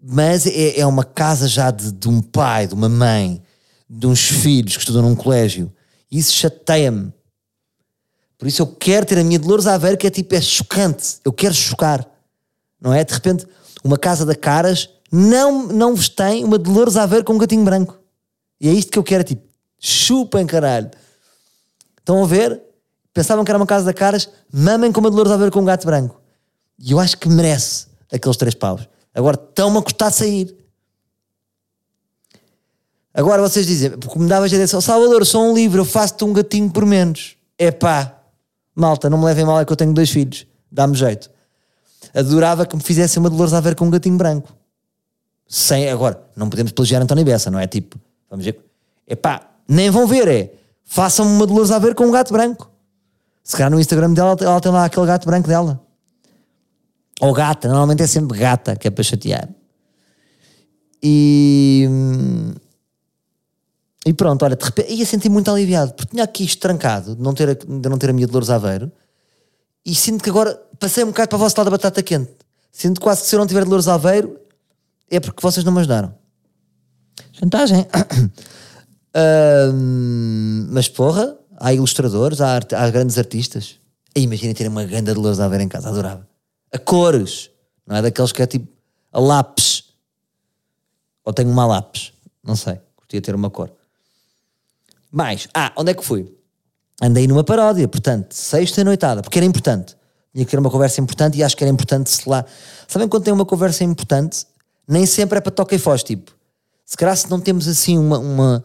Mas 0.00 0.46
é, 0.46 0.78
é 0.80 0.86
uma 0.86 1.04
casa 1.04 1.48
já 1.48 1.70
de, 1.70 1.92
de 1.92 2.08
um 2.08 2.20
pai, 2.22 2.66
de 2.66 2.74
uma 2.74 2.88
mãe, 2.88 3.42
de 3.88 4.06
uns 4.06 4.20
filhos 4.20 4.76
que 4.76 4.82
estudam 4.82 5.02
num 5.02 5.16
colégio. 5.16 5.72
E 6.10 6.18
isso 6.18 6.32
chateia-me. 6.32 7.12
Por 8.38 8.46
isso 8.46 8.62
eu 8.62 8.66
quero 8.66 9.04
ter 9.04 9.18
a 9.18 9.24
minha 9.24 9.38
Dolores 9.38 9.66
Aveiro, 9.66 9.98
que 9.98 10.06
é 10.06 10.10
tipo, 10.10 10.34
é 10.34 10.40
chocante. 10.40 11.18
Eu 11.24 11.32
quero 11.32 11.54
chocar. 11.54 12.08
Não 12.80 12.94
é? 12.94 13.02
De 13.02 13.12
repente, 13.12 13.46
uma 13.82 13.98
casa 13.98 14.24
da 14.24 14.34
Caras 14.34 14.88
não, 15.10 15.66
não 15.66 15.94
vos 15.94 16.08
tem 16.08 16.44
uma 16.44 16.58
Dolores 16.58 16.96
Aveiro 16.96 17.24
com 17.24 17.34
um 17.34 17.38
gatinho 17.38 17.64
branco. 17.64 17.98
E 18.60 18.68
é 18.68 18.72
isto 18.72 18.92
que 18.92 18.98
eu 18.98 19.02
quero, 19.02 19.22
é 19.22 19.24
tipo, 19.24 19.42
chupem 19.78 20.46
caralho. 20.46 20.90
Estão 21.98 22.22
a 22.22 22.26
ver? 22.26 22.62
Pensavam 23.12 23.44
que 23.44 23.50
era 23.50 23.58
uma 23.58 23.66
casa 23.66 23.84
da 23.84 23.92
Caras, 23.92 24.28
mamem 24.52 24.92
com 24.92 25.00
uma 25.00 25.10
Dolores 25.10 25.32
Aveiro 25.32 25.50
com 25.50 25.60
um 25.60 25.64
gato 25.64 25.84
branco. 25.84 26.20
E 26.78 26.92
eu 26.92 27.00
acho 27.00 27.18
que 27.18 27.28
merece 27.28 27.86
aqueles 28.12 28.36
três 28.36 28.54
paus. 28.54 28.88
Agora 29.14 29.36
estão-me 29.36 29.78
a 29.78 29.82
custar 29.82 30.12
sair. 30.12 30.54
Agora 33.12 33.42
vocês 33.42 33.66
dizem, 33.66 33.90
porque 33.90 34.18
me 34.18 34.28
dava 34.28 34.44
a 34.44 34.48
dizer, 34.48 34.68
Salvador, 34.68 35.26
sou 35.26 35.50
um 35.50 35.54
livro, 35.54 35.80
eu 35.80 35.84
faço-te 35.84 36.24
um 36.24 36.32
gatinho 36.32 36.70
por 36.70 36.86
menos. 36.86 37.36
É 37.58 37.70
pá, 37.70 38.20
malta, 38.74 39.10
não 39.10 39.18
me 39.18 39.24
levem 39.24 39.44
mal, 39.44 39.60
é 39.60 39.64
que 39.64 39.72
eu 39.72 39.76
tenho 39.76 39.92
dois 39.92 40.08
filhos, 40.08 40.46
dá-me 40.70 40.94
jeito. 40.94 41.28
Adorava 42.14 42.64
que 42.64 42.76
me 42.76 42.82
fizessem 42.82 43.20
uma 43.20 43.28
Dolores 43.28 43.52
a 43.52 43.60
ver 43.60 43.74
com 43.74 43.86
um 43.86 43.90
gatinho 43.90 44.16
branco. 44.16 44.54
Sem, 45.48 45.90
agora, 45.90 46.22
não 46.36 46.48
podemos 46.48 46.72
plagiar 46.72 47.02
António 47.02 47.24
Bessa, 47.24 47.50
não 47.50 47.58
é? 47.58 47.66
Tipo, 47.66 47.98
vamos 48.30 48.44
ver. 48.44 48.60
É 49.06 49.16
pá, 49.16 49.48
nem 49.66 49.90
vão 49.90 50.06
ver, 50.06 50.28
é. 50.28 50.52
Façam-me 50.84 51.32
uma 51.32 51.46
Dolores 51.46 51.70
a 51.70 51.78
ver 51.78 51.94
com 51.94 52.06
um 52.06 52.10
gato 52.12 52.32
branco. 52.32 52.70
Se 53.42 53.56
calhar 53.56 53.70
no 53.70 53.80
Instagram 53.80 54.12
dela, 54.12 54.36
ela 54.40 54.60
tem 54.60 54.70
lá 54.70 54.84
aquele 54.84 55.06
gato 55.06 55.26
branco 55.26 55.48
dela. 55.48 55.80
Ou 57.20 57.32
gata, 57.32 57.68
normalmente 57.68 58.02
é 58.02 58.06
sempre 58.06 58.38
gata, 58.38 58.76
que 58.76 58.86
é 58.88 58.90
para 58.90 59.02
chatear. 59.04 59.48
E. 61.02 61.86
E 64.06 64.14
pronto, 64.14 64.42
olha, 64.44 64.56
de 64.56 64.64
repente 64.64 64.92
ia 64.92 65.04
sentir 65.04 65.28
muito 65.28 65.50
aliviado, 65.50 65.92
porque 65.92 66.12
tinha 66.12 66.24
aqui 66.24 66.44
isto 66.44 66.60
trancado 66.60 67.14
de 67.14 67.20
não 67.22 67.34
ter 67.34 67.50
a, 67.50 67.54
de 67.54 67.88
não 67.88 67.98
ter 67.98 68.08
a 68.08 68.12
minha 68.12 68.26
Dolores 68.26 68.48
Aveiro 68.48 68.90
e 69.84 69.94
sinto 69.94 70.24
que 70.24 70.30
agora 70.30 70.54
passei 70.78 71.04
um 71.04 71.08
bocado 71.08 71.28
para 71.28 71.36
o 71.36 71.38
vosso 71.38 71.54
lado 71.58 71.66
da 71.66 71.70
batata 71.72 72.02
quente. 72.02 72.30
Sinto 72.72 73.00
quase 73.00 73.22
que 73.22 73.28
se 73.28 73.34
eu 73.34 73.38
não 73.40 73.46
tiver 73.46 73.64
Dolores 73.64 73.86
Aveiro 73.88 74.38
é 75.10 75.20
porque 75.20 75.42
vocês 75.42 75.62
não 75.64 75.72
me 75.72 75.80
ajudaram. 75.80 76.14
Chantagem. 77.32 77.86
Ahm, 79.14 80.68
mas 80.70 80.88
porra, 80.88 81.36
há 81.58 81.72
ilustradores, 81.74 82.40
há, 82.40 82.54
art- 82.54 82.72
há 82.72 82.88
grandes 82.90 83.18
artistas. 83.18 83.76
Imaginem 84.16 84.54
terem 84.54 84.70
uma 84.70 84.84
grande 84.84 85.12
Dolores 85.12 85.40
Aveiro 85.40 85.64
em 85.64 85.68
casa, 85.68 85.88
adorava. 85.88 86.26
A 86.72 86.78
cores, 86.78 87.50
não 87.86 87.96
é 87.96 88.02
daqueles 88.02 88.32
que 88.32 88.42
é 88.42 88.46
tipo 88.46 88.68
a 89.12 89.20
lápis. 89.20 89.84
Ou 91.24 91.32
tenho 91.32 91.50
uma 91.50 91.66
lápis, 91.66 92.12
não 92.42 92.56
sei, 92.56 92.80
curtia 92.96 93.20
ter 93.20 93.34
uma 93.34 93.50
cor. 93.50 93.70
Mais, 95.10 95.48
ah, 95.54 95.72
onde 95.76 95.90
é 95.90 95.94
que 95.94 96.04
fui? 96.04 96.34
Andei 97.00 97.26
numa 97.26 97.44
paródia, 97.44 97.86
portanto, 97.86 98.32
sexta 98.32 98.82
noitada, 98.82 99.22
porque 99.22 99.38
era 99.38 99.46
importante. 99.46 99.96
Tinha 100.32 100.44
que 100.44 100.50
ter 100.50 100.58
uma 100.58 100.70
conversa 100.70 101.00
importante 101.00 101.38
e 101.38 101.42
acho 101.42 101.56
que 101.56 101.64
era 101.64 101.72
importante 101.72 102.10
se 102.10 102.28
lá. 102.28 102.44
Sabem 102.86 103.08
quando 103.08 103.24
tem 103.24 103.32
uma 103.32 103.46
conversa 103.46 103.84
importante? 103.84 104.46
Nem 104.86 105.06
sempre 105.06 105.38
é 105.38 105.40
para 105.40 105.50
toca 105.50 105.74
e 105.74 105.78
foz, 105.78 106.02
tipo. 106.02 106.36
Se 106.84 106.96
calhar 106.96 107.16
se 107.16 107.30
não 107.30 107.40
temos 107.40 107.68
assim 107.68 107.98
uma, 107.98 108.18
uma. 108.18 108.64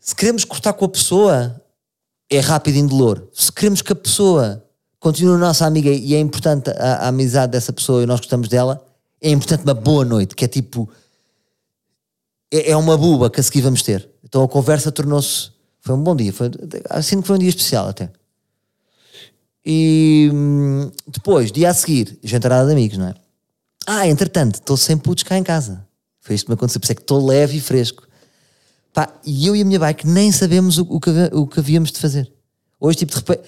Se 0.00 0.14
queremos 0.14 0.44
cortar 0.44 0.72
com 0.72 0.84
a 0.84 0.88
pessoa, 0.88 1.60
é 2.30 2.40
rápido 2.40 2.76
e 2.76 2.78
indolor. 2.78 3.28
Se 3.32 3.52
queremos 3.52 3.82
que 3.82 3.92
a 3.92 3.96
pessoa 3.96 4.64
continue 5.00 5.38
nossa 5.38 5.66
amiga 5.66 5.90
e 5.90 6.14
é 6.14 6.20
importante 6.20 6.70
a, 6.70 6.94
a 7.04 7.08
amizade 7.08 7.52
dessa 7.52 7.72
pessoa 7.72 8.02
e 8.02 8.06
nós 8.06 8.20
gostamos 8.20 8.48
dela, 8.48 8.84
é 9.20 9.30
importante 9.30 9.64
uma 9.64 9.74
boa 9.74 10.04
noite, 10.04 10.34
que 10.34 10.44
é 10.44 10.48
tipo. 10.48 10.88
É, 12.50 12.70
é 12.70 12.76
uma 12.76 12.96
buba 12.96 13.30
que 13.30 13.40
a 13.40 13.42
seguir 13.42 13.60
vamos 13.60 13.82
ter. 13.82 14.08
Então 14.24 14.42
a 14.42 14.48
conversa 14.48 14.90
tornou-se. 14.90 15.50
Foi 15.80 15.94
um 15.94 16.02
bom 16.02 16.14
dia. 16.14 16.32
Foi, 16.32 16.50
sinto 17.02 17.22
que 17.22 17.26
foi 17.26 17.36
um 17.36 17.38
dia 17.38 17.48
especial 17.48 17.88
até. 17.88 18.10
E 19.64 20.30
hum, 20.32 20.90
depois, 21.06 21.52
dia 21.52 21.70
a 21.70 21.74
seguir, 21.74 22.18
jantarada 22.22 22.66
de 22.66 22.72
amigos, 22.72 22.96
não 22.96 23.08
é? 23.08 23.14
Ah, 23.86 24.06
entretanto, 24.06 24.56
estou 24.56 24.76
sem 24.76 24.96
putos 24.96 25.24
cá 25.24 25.36
em 25.36 25.42
casa. 25.42 25.86
Foi 26.20 26.34
isto 26.34 26.46
que 26.46 26.50
me 26.50 26.54
aconteceu, 26.54 26.80
por 26.80 26.86
isso 26.86 26.92
é 26.92 26.94
que 26.94 27.02
estou 27.02 27.24
leve 27.24 27.58
e 27.58 27.60
fresco. 27.60 28.06
Pá, 28.92 29.12
e 29.24 29.46
eu 29.46 29.54
e 29.54 29.62
a 29.62 29.64
minha 29.64 29.78
bike 29.78 30.06
nem 30.06 30.32
sabemos 30.32 30.78
o, 30.78 30.82
o 30.88 31.00
que, 31.00 31.10
o 31.32 31.46
que 31.46 31.60
havíamos 31.60 31.92
de 31.92 31.98
fazer. 31.98 32.30
Hoje, 32.80 32.98
tipo, 32.98 33.12
de 33.12 33.18
repente, 33.18 33.42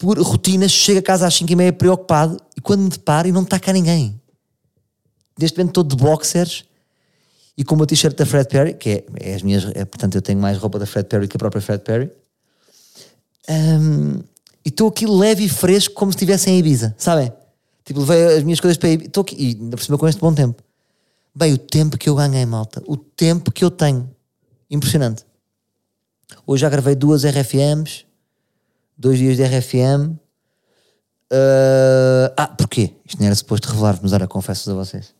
por 0.00 0.18
rotinas, 0.18 0.72
chego 0.72 0.98
a 0.98 1.02
casa 1.02 1.26
às 1.26 1.34
5 1.34 1.52
e 1.52 1.54
meia 1.54 1.72
preocupado 1.74 2.40
e 2.56 2.60
quando 2.60 2.80
me 2.80 2.88
deparo 2.88 3.28
e 3.28 3.32
não 3.32 3.42
está 3.42 3.60
cá 3.60 3.70
ninguém. 3.70 4.18
Neste 5.38 5.58
momento 5.58 5.72
estou 5.72 5.84
de 5.84 5.94
boxers 5.94 6.64
e 7.54 7.62
com 7.62 7.74
uma 7.74 7.86
t-shirt 7.86 8.16
da 8.16 8.24
Fred 8.24 8.48
Perry, 8.48 8.74
que 8.74 8.88
é, 8.88 9.04
é 9.20 9.34
as 9.34 9.42
minhas, 9.42 9.62
é, 9.74 9.84
portanto 9.84 10.14
eu 10.14 10.22
tenho 10.22 10.40
mais 10.40 10.56
roupa 10.56 10.78
da 10.78 10.86
Fred 10.86 11.06
Perry 11.06 11.28
que 11.28 11.36
a 11.36 11.38
própria 11.38 11.60
Fred 11.60 11.84
Perry. 11.84 12.10
Ahm, 13.46 14.22
e 14.64 14.70
estou 14.70 14.88
aqui 14.88 15.06
leve 15.06 15.44
e 15.44 15.48
fresco 15.50 15.92
como 15.92 16.10
se 16.10 16.16
estivesse 16.16 16.48
em 16.48 16.58
Ibiza, 16.58 16.94
sabem? 16.96 17.30
Tipo, 17.84 18.00
levei 18.00 18.38
as 18.38 18.42
minhas 18.42 18.58
coisas 18.58 18.78
para 18.78 18.88
Ibiza. 18.88 19.08
Estou 19.08 19.20
aqui, 19.20 19.36
e 19.38 19.48
ainda 19.48 19.76
por 19.76 19.82
cima 19.82 19.98
com 19.98 20.08
este 20.08 20.20
bom 20.20 20.32
tempo. 20.32 20.62
Bem, 21.34 21.52
o 21.52 21.58
tempo 21.58 21.98
que 21.98 22.08
eu 22.08 22.14
ganhei, 22.14 22.46
malta. 22.46 22.82
O 22.86 22.96
tempo 22.96 23.52
que 23.52 23.62
eu 23.62 23.70
tenho. 23.70 24.10
Impressionante. 24.70 25.26
Hoje 26.46 26.62
já 26.62 26.70
gravei 26.70 26.94
duas 26.94 27.22
RFMs, 27.24 28.06
dois 29.00 29.18
dias 29.18 29.36
de 29.36 29.44
RFM. 29.44 30.14
Ah, 31.32 32.32
ah, 32.36 32.48
porquê? 32.48 32.94
Isto 33.04 33.18
não 33.18 33.26
era 33.26 33.34
suposto 33.34 33.68
revelar-vos, 33.68 34.12
era 34.12 34.28
confesso 34.28 34.70
a 34.70 34.74
vocês. 34.74 35.14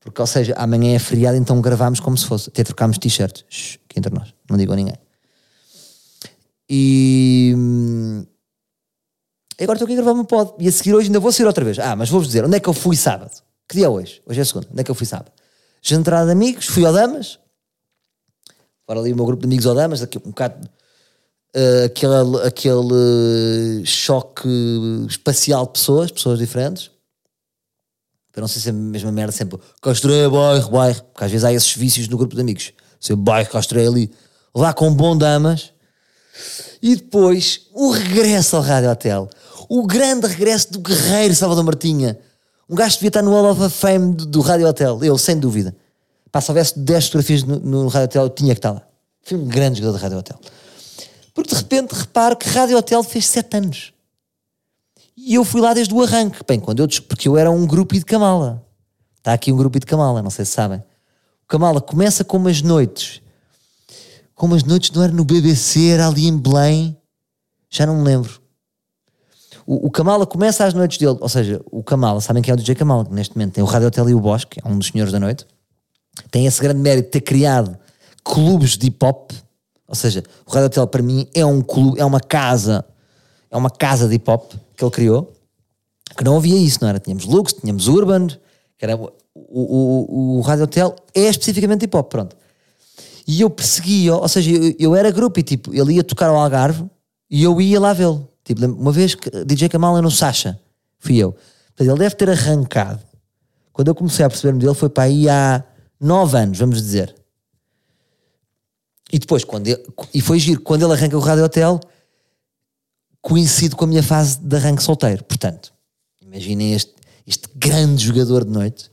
Porque, 0.00 0.20
ou 0.20 0.26
seja, 0.26 0.54
amanhã 0.56 0.96
é 0.96 0.98
feriado, 0.98 1.36
então 1.36 1.60
gravámos 1.60 2.00
como 2.00 2.18
se 2.18 2.26
fosse. 2.26 2.48
Até 2.48 2.64
trocámos 2.64 2.98
t-shirts. 2.98 3.78
Aqui 3.84 3.98
entre 3.98 4.12
nós. 4.12 4.34
Não 4.50 4.58
digo 4.58 4.72
a 4.72 4.76
ninguém. 4.76 4.96
E. 6.68 7.54
hum, 7.56 8.26
agora 9.60 9.76
estou 9.76 9.86
aqui 9.86 9.92
a 9.92 9.96
gravar 10.02 10.14
meu 10.14 10.24
pod. 10.24 10.54
E 10.58 10.66
a 10.66 10.72
seguir 10.72 10.92
hoje 10.92 11.06
ainda 11.06 11.20
vou 11.20 11.30
sair 11.30 11.46
outra 11.46 11.64
vez. 11.64 11.78
Ah, 11.78 11.94
mas 11.94 12.10
vou-vos 12.10 12.26
dizer, 12.26 12.44
onde 12.44 12.56
é 12.56 12.60
que 12.60 12.68
eu 12.68 12.72
fui 12.72 12.96
sábado? 12.96 13.30
Que 13.68 13.76
dia 13.76 13.86
é 13.86 13.88
hoje? 13.88 14.20
Hoje 14.26 14.40
é 14.40 14.44
segunda. 14.44 14.66
Onde 14.72 14.80
é 14.80 14.84
que 14.84 14.90
eu 14.90 14.94
fui 14.94 15.06
sábado? 15.06 15.30
Jantar 15.80 16.24
de 16.24 16.32
amigos, 16.32 16.66
fui 16.66 16.84
ao 16.84 16.92
Damas. 16.92 17.38
Agora 18.84 19.00
ali 19.00 19.12
o 19.12 19.16
meu 19.16 19.24
grupo 19.24 19.42
de 19.42 19.46
amigos 19.46 19.66
ao 19.66 19.74
Damas, 19.74 20.02
aqui 20.02 20.18
um 20.18 20.30
bocado 20.30 20.68
uh, 21.54 21.84
aquele, 21.86 22.46
aquele 22.46 23.84
choque 23.84 24.48
espacial 25.08 25.66
de 25.66 25.72
pessoas, 25.72 26.10
pessoas 26.10 26.38
diferentes. 26.38 26.90
Para 28.32 28.40
não 28.40 28.48
ser 28.48 28.60
sempre 28.60 28.80
a 28.80 28.84
mesma 28.84 29.12
merda, 29.12 29.30
sempre 29.30 29.58
Castreia, 29.82 30.28
bairro, 30.30 30.70
bairro. 30.70 31.02
Porque 31.12 31.24
às 31.24 31.30
vezes 31.30 31.44
há 31.44 31.52
esses 31.52 31.76
vícios 31.76 32.08
no 32.08 32.16
grupo 32.16 32.34
de 32.34 32.40
amigos. 32.40 32.72
Sempre 32.98 33.22
bairro, 33.24 33.50
Castreia 33.50 33.88
ali. 33.88 34.10
Lá 34.54 34.72
com 34.72 34.92
bom 34.92 35.16
damas. 35.16 35.72
E 36.80 36.96
depois 36.96 37.66
o 37.72 37.90
regresso 37.90 38.56
ao 38.56 38.62
Rádio 38.62 38.90
Hotel. 38.90 39.28
O 39.68 39.86
grande 39.86 40.26
regresso 40.26 40.72
do 40.72 40.80
guerreiro 40.80 41.34
Salvador 41.34 41.64
Martinha. 41.64 42.18
Um 42.68 42.74
gajo 42.74 42.94
devia 42.94 43.08
estar 43.08 43.22
no 43.22 43.32
Hall 43.32 43.50
of 43.50 43.68
Fame 43.68 44.14
do, 44.14 44.24
do 44.24 44.40
Rádio 44.40 44.66
Hotel. 44.66 45.04
Eu, 45.04 45.18
sem 45.18 45.38
dúvida. 45.38 45.76
Pá, 46.30 46.40
se 46.40 46.50
houvesse 46.50 46.78
10 46.78 47.06
fotografias 47.06 47.42
no, 47.42 47.60
no 47.60 47.88
Rádio 47.88 48.04
Hotel, 48.06 48.22
eu 48.22 48.30
tinha 48.30 48.54
que 48.54 48.58
estar 48.58 48.72
lá. 48.72 48.82
Fui 49.22 49.36
um 49.36 49.46
grande 49.46 49.80
jogador 49.80 49.98
de 49.98 50.02
Rádio 50.02 50.18
Hotel. 50.18 50.40
Porque 51.34 51.50
de 51.50 51.56
repente 51.56 51.92
reparo 51.92 52.36
que 52.36 52.48
Rádio 52.48 52.76
Hotel 52.76 53.02
fez 53.02 53.26
7 53.26 53.56
anos. 53.56 53.92
E 55.16 55.34
eu 55.34 55.44
fui 55.44 55.60
lá 55.60 55.74
desde 55.74 55.94
o 55.94 56.02
arranque. 56.02 56.40
Bem, 56.46 56.58
quando 56.58 56.80
eu, 56.80 56.88
porque 57.08 57.28
eu 57.28 57.36
era 57.36 57.50
um 57.50 57.66
grupo 57.66 57.94
de 57.94 58.04
Camala. 58.04 58.66
Está 59.18 59.32
aqui 59.32 59.52
um 59.52 59.56
grupo 59.56 59.78
de 59.78 59.86
Camala, 59.86 60.20
não 60.22 60.30
sei 60.30 60.44
se 60.44 60.52
sabem. 60.52 60.82
O 61.44 61.46
Camala 61.46 61.80
começa 61.80 62.24
com 62.24 62.36
umas 62.36 62.60
noites. 62.60 63.20
Com 64.34 64.46
umas 64.46 64.64
noites, 64.64 64.90
não 64.90 65.02
era 65.02 65.12
no 65.12 65.24
BBC, 65.24 65.90
era 65.90 66.08
ali 66.08 66.26
em 66.26 66.36
Belém. 66.36 66.96
Já 67.70 67.86
não 67.86 67.96
me 67.96 68.04
lembro. 68.04 68.40
O, 69.66 69.86
o 69.86 69.90
Kamala 69.90 70.26
começa 70.26 70.64
às 70.64 70.74
noites 70.74 70.98
dele, 70.98 71.16
ou 71.20 71.28
seja, 71.28 71.60
o 71.70 71.82
Kamala, 71.82 72.20
sabem 72.20 72.42
quem 72.42 72.50
é 72.50 72.54
o 72.54 72.56
DJ 72.56 72.74
Kamala? 72.74 73.04
Que 73.04 73.12
neste 73.12 73.36
momento 73.36 73.54
tem 73.54 73.62
o 73.62 73.66
Rádio 73.66 73.88
Hotel 73.88 74.10
e 74.10 74.14
o 74.14 74.20
Bosque, 74.20 74.60
é 74.62 74.68
um 74.68 74.76
dos 74.76 74.88
senhores 74.88 75.12
da 75.12 75.20
noite. 75.20 75.46
Tem 76.30 76.46
esse 76.46 76.60
grande 76.60 76.80
mérito 76.80 77.06
de 77.06 77.12
ter 77.12 77.20
criado 77.20 77.78
clubes 78.24 78.76
de 78.76 78.88
hip 78.88 79.04
hop, 79.04 79.30
ou 79.92 79.96
seja, 79.96 80.22
o 80.46 80.50
Rádio 80.50 80.68
Hotel 80.68 80.86
para 80.86 81.02
mim 81.02 81.28
é 81.34 81.44
um 81.44 81.60
clube, 81.60 82.00
é 82.00 82.04
uma 82.04 82.18
casa, 82.18 82.82
é 83.50 83.56
uma 83.58 83.68
casa 83.68 84.08
de 84.08 84.14
hip 84.14 84.30
hop 84.30 84.54
que 84.74 84.82
ele 84.82 84.90
criou, 84.90 85.30
que 86.16 86.24
não 86.24 86.38
havia 86.38 86.56
isso, 86.56 86.78
não 86.80 86.88
era? 86.88 86.98
Tínhamos 86.98 87.26
Lux, 87.26 87.52
tínhamos 87.52 87.88
Urban, 87.88 88.28
que 88.28 88.86
era 88.86 88.96
o, 88.96 89.12
o, 89.34 90.38
o, 90.38 90.40
Rádio 90.40 90.64
Hotel 90.64 90.96
é 91.14 91.28
especificamente 91.28 91.84
hip 91.84 91.94
hop, 91.94 92.08
pronto. 92.08 92.34
E 93.28 93.42
eu 93.42 93.50
perseguia, 93.50 94.14
ou 94.14 94.26
seja, 94.28 94.50
eu, 94.50 94.74
eu 94.78 94.96
era 94.96 95.10
grupo 95.10 95.38
e 95.38 95.42
tipo, 95.42 95.74
ele 95.74 95.92
ia 95.92 96.02
tocar 96.02 96.30
ao 96.30 96.36
Algarve 96.36 96.88
e 97.30 97.42
eu 97.42 97.60
ia 97.60 97.78
lá 97.78 97.92
vê-lo. 97.92 98.26
Tipo, 98.42 98.64
uma 98.64 98.92
vez 98.92 99.14
que 99.14 99.44
DJ 99.44 99.68
Kamala 99.68 100.00
no 100.00 100.10
Sasha, 100.10 100.58
fui 100.98 101.18
eu. 101.18 101.36
Ele 101.78 101.94
deve 101.96 102.14
ter 102.14 102.30
arrancado. 102.30 103.00
Quando 103.74 103.88
eu 103.88 103.94
comecei 103.94 104.24
a 104.24 104.30
perceber-me 104.30 104.58
dele, 104.58 104.74
foi 104.74 104.88
para 104.88 105.04
aí 105.04 105.28
há 105.28 105.62
nove 106.00 106.38
anos, 106.38 106.58
vamos 106.58 106.80
dizer. 106.80 107.14
E 109.12 109.18
depois, 109.18 109.44
quando 109.44 109.68
ele, 109.68 109.84
e 110.14 110.20
foi 110.22 110.38
giro, 110.38 110.62
quando 110.62 110.84
ele 110.84 110.94
arranca 110.94 111.16
o 111.16 111.20
Rádio 111.20 111.44
Hotel, 111.44 111.78
coincide 113.20 113.76
com 113.76 113.84
a 113.84 113.88
minha 113.88 114.02
fase 114.02 114.40
de 114.40 114.56
arranque 114.56 114.82
solteiro. 114.82 115.22
Portanto, 115.24 115.72
imaginem 116.20 116.72
este, 116.72 116.94
este 117.26 117.48
grande 117.54 118.04
jogador 118.04 118.44
de 118.44 118.50
noite. 118.50 118.90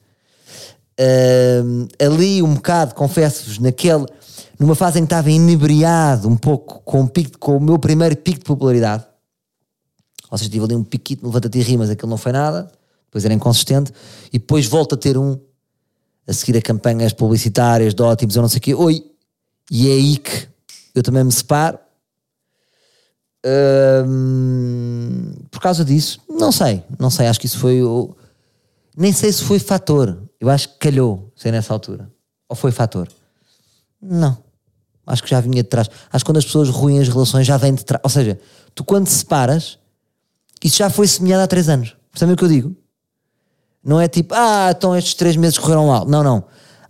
Uh, 0.99 1.87
ali 1.97 2.43
um 2.43 2.55
bocado, 2.55 2.93
confesso-vos, 2.93 3.57
naquele, 3.59 4.05
numa 4.59 4.75
fase 4.75 4.99
em 4.99 5.03
que 5.03 5.05
estava 5.05 5.31
inebriado 5.31 6.27
um 6.27 6.35
pouco 6.35 6.81
com, 6.81 7.01
um 7.01 7.07
pico, 7.07 7.39
com 7.39 7.55
o 7.55 7.61
meu 7.61 7.79
primeiro 7.79 8.17
pico 8.17 8.39
de 8.39 8.45
popularidade. 8.45 9.05
Ou 10.29 10.37
seja, 10.37 10.49
tive 10.49 10.65
ali 10.65 10.75
um 10.75 10.83
piquito 10.83 11.25
levanta-te 11.25 11.57
e 11.57 11.61
rimas, 11.61 11.89
aquilo 11.89 12.09
não 12.09 12.17
foi 12.17 12.33
nada, 12.33 12.69
depois 13.05 13.23
era 13.23 13.33
inconsistente, 13.33 13.91
e 14.31 14.37
depois 14.37 14.67
volto 14.67 14.93
a 14.93 14.97
ter 14.97 15.17
um, 15.17 15.39
a 16.27 16.33
seguir 16.33 16.57
a 16.57 16.61
campanhas 16.61 17.13
publicitárias 17.13 17.95
de 17.95 18.03
ótimos, 18.03 18.35
eu 18.35 18.41
não 18.41 18.49
sei 18.49 18.59
o 18.59 18.61
quê, 18.61 18.75
oi, 18.75 19.08
e 19.69 19.89
é 19.89 19.93
aí 19.93 20.17
que 20.17 20.47
eu 20.95 21.03
também 21.03 21.23
me 21.23 21.31
separo. 21.31 21.79
por 25.51 25.61
causa 25.61 25.85
disso, 25.85 26.19
não 26.29 26.51
sei, 26.51 26.83
não 26.97 27.09
sei, 27.09 27.27
acho 27.27 27.39
que 27.39 27.45
isso 27.45 27.59
foi 27.59 27.81
o. 27.83 28.15
Nem 28.97 29.13
sei 29.13 29.31
se 29.31 29.43
foi 29.43 29.59
fator, 29.59 30.21
eu 30.39 30.49
acho 30.49 30.69
que 30.69 30.79
calhou 30.79 31.31
ser 31.35 31.51
nessa 31.51 31.73
altura. 31.73 32.11
Ou 32.47 32.55
foi 32.55 32.71
fator? 32.71 33.07
Não, 34.01 34.37
acho 35.05 35.23
que 35.23 35.29
já 35.29 35.39
vinha 35.39 35.61
de 35.61 35.69
trás. 35.69 35.89
Acho 36.11 36.25
que 36.25 36.29
quando 36.29 36.37
as 36.37 36.45
pessoas 36.45 36.69
ruem 36.69 36.99
as 36.99 37.07
relações 37.07 37.45
já 37.45 37.57
vêm 37.57 37.73
de 37.73 37.85
trás. 37.85 38.01
Ou 38.03 38.09
seja, 38.09 38.39
tu 38.73 38.83
quando 38.83 39.07
separas, 39.07 39.77
isso 40.63 40.77
já 40.77 40.89
foi 40.89 41.07
semeado 41.07 41.43
há 41.43 41.47
três 41.47 41.69
anos. 41.69 41.95
Percebem 42.11 42.33
o 42.33 42.37
que 42.37 42.43
eu 42.43 42.49
digo? 42.49 42.75
Não 43.83 44.01
é 44.01 44.07
tipo, 44.07 44.33
ah, 44.35 44.73
então 44.75 44.95
estes 44.95 45.13
três 45.13 45.35
meses 45.35 45.57
correram 45.57 45.87
mal. 45.87 46.05
Não, 46.05 46.23
não. 46.23 46.43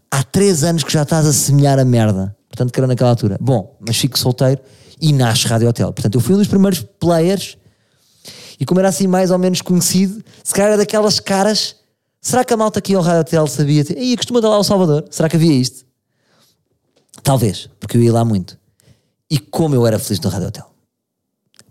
Há 0.09 0.23
três 0.23 0.63
anos 0.63 0.83
que 0.83 0.91
já 0.91 1.03
estás 1.03 1.27
a 1.27 1.33
semear 1.33 1.77
a 1.77 1.85
merda. 1.85 2.35
Portanto, 2.49 2.73
que 2.73 2.79
era 2.79 2.87
naquela 2.87 3.11
altura. 3.11 3.37
Bom, 3.39 3.77
mas 3.79 3.97
fico 3.97 4.17
solteiro 4.17 4.61
e 4.99 5.13
nasce 5.13 5.47
Rádio 5.47 5.69
Hotel. 5.69 5.93
Portanto, 5.93 6.15
eu 6.15 6.21
fui 6.21 6.35
um 6.35 6.37
dos 6.37 6.47
primeiros 6.47 6.81
players 6.99 7.57
e 8.59 8.65
como 8.65 8.79
era 8.79 8.89
assim 8.89 9.07
mais 9.07 9.31
ou 9.31 9.37
menos 9.37 9.61
conhecido, 9.61 10.21
se 10.43 10.53
calhar 10.53 10.71
era 10.71 10.77
daquelas 10.77 11.19
caras. 11.19 11.77
Será 12.21 12.43
que 12.43 12.53
a 12.53 12.57
malta 12.57 12.79
aqui 12.79 12.93
ao 12.93 13.01
Rádio 13.01 13.21
Hotel 13.21 13.47
sabia? 13.47 13.85
E 13.97 14.17
costuma 14.17 14.41
dar 14.41 14.49
lá 14.49 14.59
o 14.59 14.63
Salvador? 14.63 15.05
Será 15.09 15.29
que 15.29 15.37
havia 15.37 15.53
isto? 15.53 15.85
Talvez, 17.23 17.69
porque 17.79 17.95
eu 17.95 18.01
ia 18.01 18.11
lá 18.11 18.25
muito. 18.25 18.57
E 19.31 19.39
como 19.39 19.75
eu 19.75 19.87
era 19.87 19.97
feliz 19.97 20.19
no 20.19 20.29
Rádio 20.29 20.47
Hotel. 20.49 20.69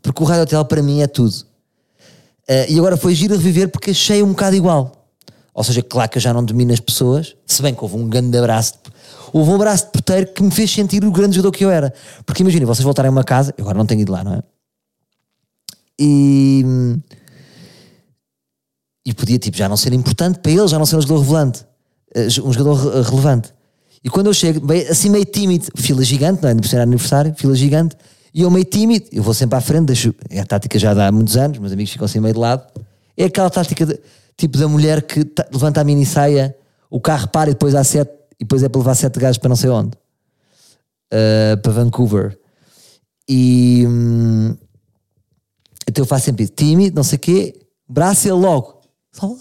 Porque 0.00 0.22
o 0.22 0.26
Rádio 0.26 0.44
Hotel 0.44 0.64
para 0.64 0.82
mim 0.82 1.02
é 1.02 1.06
tudo. 1.06 1.34
Uh, 2.48 2.64
e 2.70 2.78
agora 2.78 2.96
foi 2.96 3.14
giro 3.14 3.34
a 3.34 3.36
reviver 3.36 3.68
porque 3.68 3.90
achei 3.90 4.22
um 4.22 4.28
bocado 4.28 4.56
igual. 4.56 5.10
Ou 5.52 5.62
seja, 5.64 5.82
claro 5.82 6.08
que 6.08 6.16
eu 6.16 6.22
já 6.22 6.32
não 6.32 6.42
domino 6.42 6.72
as 6.72 6.80
pessoas, 6.80 7.36
se 7.44 7.60
bem 7.60 7.74
que 7.74 7.82
houve 7.82 7.96
um 7.96 8.08
grande 8.08 8.38
abraço. 8.38 8.74
Houve 9.32 9.50
um 9.50 9.54
abraço 9.54 9.86
de 9.86 9.92
porteiro 9.92 10.32
que 10.32 10.42
me 10.42 10.50
fez 10.50 10.70
sentir 10.70 11.04
o 11.04 11.10
grande 11.10 11.36
jogador 11.36 11.52
que 11.52 11.64
eu 11.64 11.70
era. 11.70 11.92
Porque 12.24 12.42
imagina, 12.42 12.66
vocês 12.66 12.84
voltarem 12.84 13.08
a 13.08 13.12
uma 13.12 13.24
casa, 13.24 13.54
eu 13.56 13.62
agora 13.62 13.78
não 13.78 13.86
tenho 13.86 14.00
ido 14.00 14.12
lá, 14.12 14.24
não 14.24 14.34
é? 14.34 14.42
E. 15.98 16.64
E 19.04 19.14
podia, 19.14 19.38
tipo, 19.38 19.56
já 19.56 19.68
não 19.68 19.76
ser 19.76 19.92
importante 19.94 20.38
para 20.38 20.52
ele, 20.52 20.68
já 20.68 20.78
não 20.78 20.84
ser 20.84 20.96
um 20.96 21.00
jogador 21.00 21.20
relevante. 21.20 21.64
Eh, 22.14 22.26
um 22.44 22.52
jogador 22.52 23.02
relevante. 23.02 23.54
E 24.02 24.10
quando 24.10 24.26
eu 24.26 24.34
chego, 24.34 24.64
bem, 24.64 24.86
assim 24.86 25.08
meio 25.08 25.24
tímido, 25.24 25.66
fila 25.76 26.02
gigante, 26.04 26.42
não 26.42 26.50
é? 26.50 26.82
Aniversário, 26.82 27.34
fila 27.34 27.54
gigante, 27.54 27.96
e 28.32 28.42
eu 28.42 28.50
meio 28.50 28.64
tímido, 28.64 29.06
eu 29.10 29.22
vou 29.22 29.34
sempre 29.34 29.58
à 29.58 29.60
frente, 29.60 29.86
deixo, 29.86 30.14
é 30.30 30.40
a 30.40 30.46
tática 30.46 30.78
já 30.78 30.94
dá 30.94 31.10
muitos 31.10 31.36
anos, 31.36 31.58
meus 31.58 31.72
amigos 31.72 31.92
ficam 31.92 32.04
assim 32.04 32.20
meio 32.20 32.34
de 32.34 32.40
lado. 32.40 32.64
É 33.16 33.24
aquela 33.24 33.50
tática 33.50 33.84
de, 33.84 33.98
tipo 34.36 34.56
da 34.56 34.68
mulher 34.68 35.02
que 35.02 35.26
levanta 35.52 35.80
a 35.80 35.84
mini 35.84 36.06
saia, 36.06 36.54
o 36.90 37.00
carro 37.00 37.28
para 37.28 37.50
e 37.50 37.54
depois 37.54 37.74
há 37.74 37.82
sete, 37.82 38.12
e 38.38 38.44
depois 38.44 38.62
é 38.62 38.68
para 38.68 38.78
levar 38.78 38.94
sete 38.94 39.18
gajos 39.18 39.38
para 39.38 39.48
não 39.48 39.56
sei 39.56 39.70
onde. 39.70 39.96
Uh, 41.12 41.60
para 41.62 41.72
Vancouver. 41.72 42.38
E 43.28 43.84
hum, 43.86 44.56
então 45.88 46.02
eu 46.02 46.06
faço 46.06 46.26
sempre 46.26 46.44
isso, 46.44 46.52
tímido, 46.54 46.94
não 46.94 47.02
sei 47.02 47.16
o 47.16 47.20
quê, 47.20 47.60
braço 47.88 48.28
ele 48.28 48.36
logo. 48.36 48.78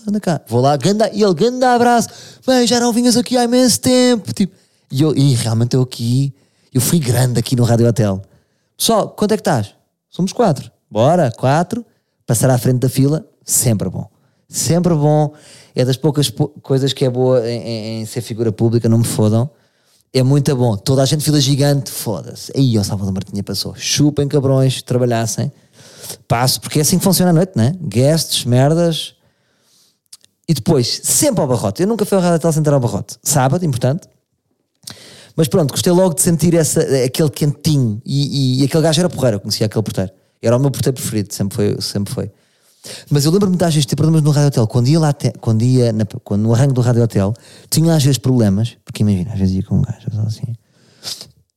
Anda 0.07 0.19
cá. 0.19 0.41
Vou 0.47 0.61
lá, 0.61 0.75
ganda, 0.75 1.09
e 1.13 1.21
ele, 1.21 1.33
ganda 1.33 1.73
abraço. 1.73 2.09
Bem, 2.47 2.65
já 2.65 2.79
não 2.79 2.91
vinhas 2.91 3.15
aqui 3.15 3.37
há 3.37 3.43
imenso 3.43 3.79
tempo. 3.79 4.33
Tipo, 4.33 4.55
e, 4.89 5.01
eu, 5.01 5.15
e 5.15 5.35
realmente 5.35 5.75
eu 5.75 5.81
aqui, 5.81 6.33
eu 6.73 6.81
fui 6.81 6.97
grande 6.99 7.39
aqui 7.39 7.55
no 7.55 7.63
Rádio 7.63 7.87
Hotel. 7.87 8.21
Pessoal, 8.75 9.09
quanto 9.09 9.33
é 9.33 9.37
que 9.37 9.41
estás? 9.41 9.75
Somos 10.09 10.33
quatro. 10.33 10.71
Bora, 10.89 11.31
quatro. 11.31 11.85
Passar 12.25 12.49
à 12.49 12.57
frente 12.57 12.79
da 12.79 12.89
fila, 12.89 13.25
sempre 13.43 13.89
bom. 13.89 14.09
Sempre 14.47 14.93
bom. 14.93 15.33
É 15.75 15.85
das 15.85 15.97
poucas 15.97 16.31
coisas 16.61 16.93
que 16.93 17.05
é 17.05 17.09
boa 17.09 17.47
em, 17.47 18.01
em, 18.01 18.05
ser 18.05 18.21
figura 18.21 18.51
pública, 18.51 18.89
não 18.89 18.99
me 18.99 19.05
fodam. 19.05 19.49
É 20.13 20.23
muito 20.23 20.55
bom. 20.55 20.75
Toda 20.75 21.03
a 21.03 21.05
gente 21.05 21.23
fila 21.23 21.39
gigante, 21.39 21.91
foda-se. 21.91 22.51
Aí 22.55 22.77
o 22.77 22.83
Salvador 22.83 23.13
Martinha 23.13 23.43
passou. 23.43 23.75
Chupem 23.75 24.27
cabrões, 24.27 24.81
trabalhassem. 24.81 25.51
Passo, 26.27 26.61
porque 26.61 26.79
é 26.79 26.81
assim 26.81 26.97
que 26.97 27.03
funciona 27.03 27.31
a 27.31 27.33
noite, 27.33 27.51
né? 27.55 27.75
Guests, 27.81 28.45
merdas. 28.45 29.15
E 30.47 30.53
depois, 30.53 31.01
sempre 31.03 31.41
ao 31.41 31.47
barrote. 31.47 31.81
Eu 31.81 31.87
nunca 31.87 32.05
fui 32.05 32.17
ao 32.17 32.23
Rádio 32.23 32.51
Central 32.51 32.75
ao 32.75 32.79
barrote. 32.79 33.17
Sábado, 33.21 33.65
importante. 33.65 34.07
Mas 35.35 35.47
pronto, 35.47 35.71
gostei 35.71 35.93
logo 35.93 36.15
de 36.15 36.21
sentir 36.21 36.55
essa, 36.55 36.81
aquele 37.05 37.29
quentinho. 37.29 38.01
E, 38.03 38.57
e, 38.57 38.61
e 38.61 38.65
aquele 38.65 38.81
gajo 38.81 38.99
era 38.99 39.09
porreiro, 39.09 39.35
eu 39.35 39.41
conhecia 39.41 39.67
aquele 39.67 39.83
porteiro. 39.83 40.11
Era 40.41 40.57
o 40.57 40.59
meu 40.59 40.71
porteiro 40.71 40.95
preferido, 40.95 41.33
sempre 41.33 41.55
foi. 41.55 41.81
Sempre 41.81 42.13
foi. 42.13 42.31
Mas 43.09 43.25
eu 43.25 43.31
lembro-me 43.31 43.57
de 43.57 43.63
às 43.63 43.73
vezes 43.73 43.85
ter 43.85 43.95
problemas 43.95 44.21
no 44.21 44.31
Rádio 44.31 44.47
Hotel. 44.47 44.67
Quando 44.67 44.87
ia 44.87 44.99
lá, 44.99 45.13
te, 45.13 45.31
quando 45.39 45.63
ia 45.63 45.91
na, 45.91 46.05
quando, 46.23 46.41
no 46.41 46.53
arranque 46.53 46.73
do 46.73 46.81
Rádio 46.81 47.03
Hotel, 47.03 47.33
tinha 47.69 47.95
às 47.95 48.03
vezes 48.03 48.17
problemas, 48.17 48.77
porque 48.83 49.03
imagina, 49.03 49.33
às 49.33 49.39
vezes 49.39 49.55
ia 49.55 49.63
com 49.63 49.77
um 49.77 49.81
gajo 49.81 50.07
assim. 50.25 50.53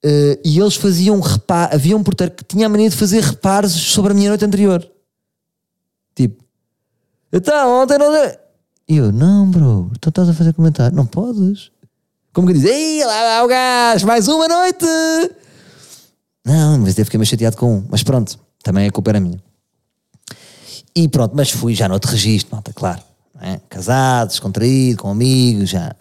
Uh, 0.05 0.41
e 0.45 0.59
eles 0.59 0.77
faziam 0.77 1.21
reparo, 1.21 1.75
havia 1.75 1.97
um 1.97 2.03
porteiro 2.03 2.33
que 2.33 2.43
tinha 2.43 2.67
a 2.67 2.69
mania 2.69 2.89
de 2.89 2.97
fazer 2.97 3.23
reparos 3.23 3.73
sobre 3.73 4.13
a 4.13 4.15
minha 4.15 4.31
noite 4.31 4.45
anterior. 4.45 4.87
Tipo, 6.15 6.43
então, 7.33 7.83
ontem 7.83 7.99
não. 7.99 8.15
E 8.89 8.97
eu, 8.97 9.13
não, 9.13 9.49
bro, 9.51 9.91
então 9.95 10.09
estás 10.09 10.29
a 10.29 10.35
fazer 10.35 10.53
comentário. 10.53 10.97
Não 10.97 11.07
podes. 11.07 11.71
Como 12.33 12.47
que 12.47 12.55
diz, 12.55 12.65
ei, 12.65 13.05
lá 13.05 13.23
vai 13.23 13.45
o 13.45 13.49
gajo, 13.49 14.07
mais 14.07 14.29
uma 14.29 14.47
noite! 14.47 14.87
Não, 16.45 16.79
mas 16.79 16.95
deve 16.95 17.05
ficar 17.05 17.19
meio 17.19 17.27
chateado 17.27 17.57
com 17.57 17.77
um. 17.77 17.85
Mas 17.89 18.03
pronto, 18.03 18.39
também 18.63 18.87
a 18.87 18.91
culpa 18.91 19.11
era 19.11 19.21
minha. 19.21 19.41
E 20.95 21.09
pronto, 21.09 21.33
mas 21.35 21.51
fui 21.51 21.75
já 21.75 21.89
no 21.89 21.95
outro 21.95 22.11
registro, 22.11 22.55
malta, 22.55 22.73
claro. 22.73 23.01
é? 23.41 23.61
Casado, 23.69 24.29
descontraído, 24.29 25.03
com 25.03 25.11
amigos, 25.11 25.71
já. 25.71 25.95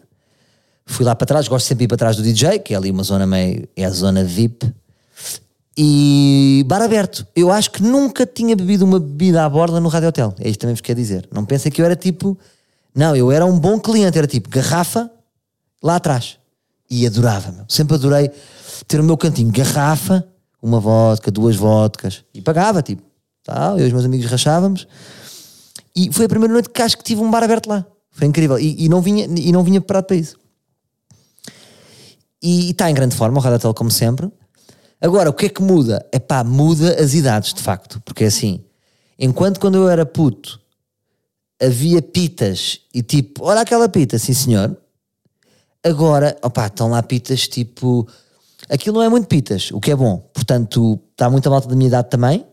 Fui 0.85 1.05
lá 1.05 1.13
para 1.13 1.27
trás, 1.27 1.47
gosto 1.47 1.67
sempre 1.67 1.79
de 1.79 1.85
ir 1.85 1.87
para 1.87 1.97
trás 1.97 2.15
do 2.15 2.23
DJ, 2.23 2.59
que 2.59 2.73
é 2.73 2.77
ali 2.77 2.89
uma 2.89 3.03
zona 3.03 3.27
meio. 3.27 3.67
é 3.75 3.85
a 3.85 3.91
zona 3.91 4.23
VIP. 4.23 4.73
E 5.77 6.65
bar 6.67 6.81
aberto. 6.81 7.25
Eu 7.35 7.51
acho 7.51 7.71
que 7.71 7.81
nunca 7.81 8.25
tinha 8.25 8.55
bebido 8.55 8.83
uma 8.83 8.99
bebida 8.99 9.45
à 9.45 9.49
borda 9.49 9.79
no 9.79 9.87
Rádio 9.87 10.09
Hotel. 10.09 10.35
É 10.39 10.49
isto 10.49 10.61
também 10.61 10.73
vos 10.73 10.81
quer 10.81 10.95
dizer. 10.95 11.29
Não 11.31 11.45
pensem 11.45 11.71
que 11.71 11.81
eu 11.81 11.85
era 11.85 11.95
tipo. 11.95 12.37
Não, 12.93 13.15
eu 13.15 13.31
era 13.31 13.45
um 13.45 13.57
bom 13.57 13.79
cliente, 13.79 14.17
era 14.17 14.27
tipo 14.27 14.49
garrafa 14.49 15.09
lá 15.81 15.95
atrás. 15.95 16.37
E 16.89 17.05
adorava, 17.05 17.51
meu. 17.51 17.65
Sempre 17.69 17.95
adorei 17.95 18.31
ter 18.87 18.99
o 18.99 19.03
meu 19.03 19.15
cantinho, 19.15 19.51
garrafa, 19.51 20.27
uma 20.61 20.79
vodka, 20.79 21.29
duas 21.29 21.55
vodkas. 21.55 22.25
E 22.33 22.41
pagava, 22.41 22.81
tipo. 22.81 23.08
Tal, 23.43 23.77
eu 23.77 23.85
e 23.85 23.87
os 23.87 23.93
meus 23.93 24.05
amigos 24.05 24.29
rachávamos. 24.29 24.87
E 25.95 26.11
foi 26.11 26.25
a 26.25 26.29
primeira 26.29 26.53
noite 26.53 26.69
que 26.69 26.81
acho 26.81 26.97
que 26.97 27.03
tive 27.03 27.21
um 27.21 27.31
bar 27.31 27.43
aberto 27.43 27.67
lá. 27.67 27.85
Foi 28.11 28.27
incrível. 28.27 28.59
E, 28.59 28.85
e 28.85 28.89
não, 28.89 29.01
vinha, 29.01 29.25
e 29.25 29.51
não 29.51 29.63
vinha 29.63 29.81
preparado 29.81 30.05
para 30.05 30.15
isso. 30.15 30.37
E 32.41 32.71
está 32.71 32.89
em 32.89 32.93
grande 32.93 33.15
forma, 33.15 33.37
o 33.37 33.41
Rádio 33.41 33.57
Hotel, 33.57 33.73
como 33.73 33.91
sempre. 33.91 34.31
Agora, 35.01 35.29
o 35.29 35.33
que 35.33 35.45
é 35.45 35.49
que 35.49 35.61
muda? 35.61 36.05
É 36.11 36.19
pá, 36.19 36.43
muda 36.43 37.01
as 37.01 37.13
idades, 37.13 37.53
de 37.53 37.61
facto. 37.61 38.01
Porque 38.05 38.25
assim, 38.25 38.63
enquanto 39.17 39.59
quando 39.59 39.75
eu 39.75 39.89
era 39.89 40.05
puto 40.05 40.59
havia 41.61 42.01
pitas 42.01 42.79
e 42.93 43.03
tipo, 43.03 43.43
olha 43.43 43.61
aquela 43.61 43.89
pita, 43.89 44.17
sim 44.17 44.33
senhor. 44.33 44.77
Agora, 45.83 46.37
opá, 46.41 46.67
estão 46.67 46.89
lá 46.89 47.03
pitas 47.03 47.47
tipo. 47.47 48.07
Aquilo 48.69 48.97
não 48.97 49.03
é 49.03 49.09
muito 49.09 49.27
pitas, 49.27 49.71
o 49.71 49.79
que 49.79 49.91
é 49.91 49.95
bom. 49.95 50.17
Portanto, 50.33 50.99
está 51.11 51.29
muita 51.29 51.49
malta 51.49 51.67
da 51.67 51.75
minha 51.75 51.87
idade 51.87 52.09
também. 52.09 52.45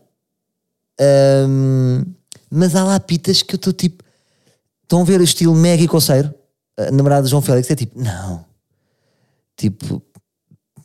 Ahm, 0.99 2.03
mas 2.49 2.75
há 2.75 2.83
lá 2.83 2.99
pitas 2.99 3.41
que 3.41 3.55
eu 3.55 3.57
estou 3.57 3.73
tipo. 3.73 4.03
Estão 4.83 5.01
a 5.01 5.03
ver 5.03 5.19
o 5.19 5.23
estilo 5.23 5.53
mega 5.53 5.83
e 5.83 5.87
coceiro? 5.87 6.33
A 6.77 6.91
namorada 6.91 7.23
de 7.23 7.29
João 7.29 7.41
Félix 7.41 7.69
é 7.69 7.75
tipo, 7.75 7.99
não. 8.01 8.45
Tipo, 9.57 10.01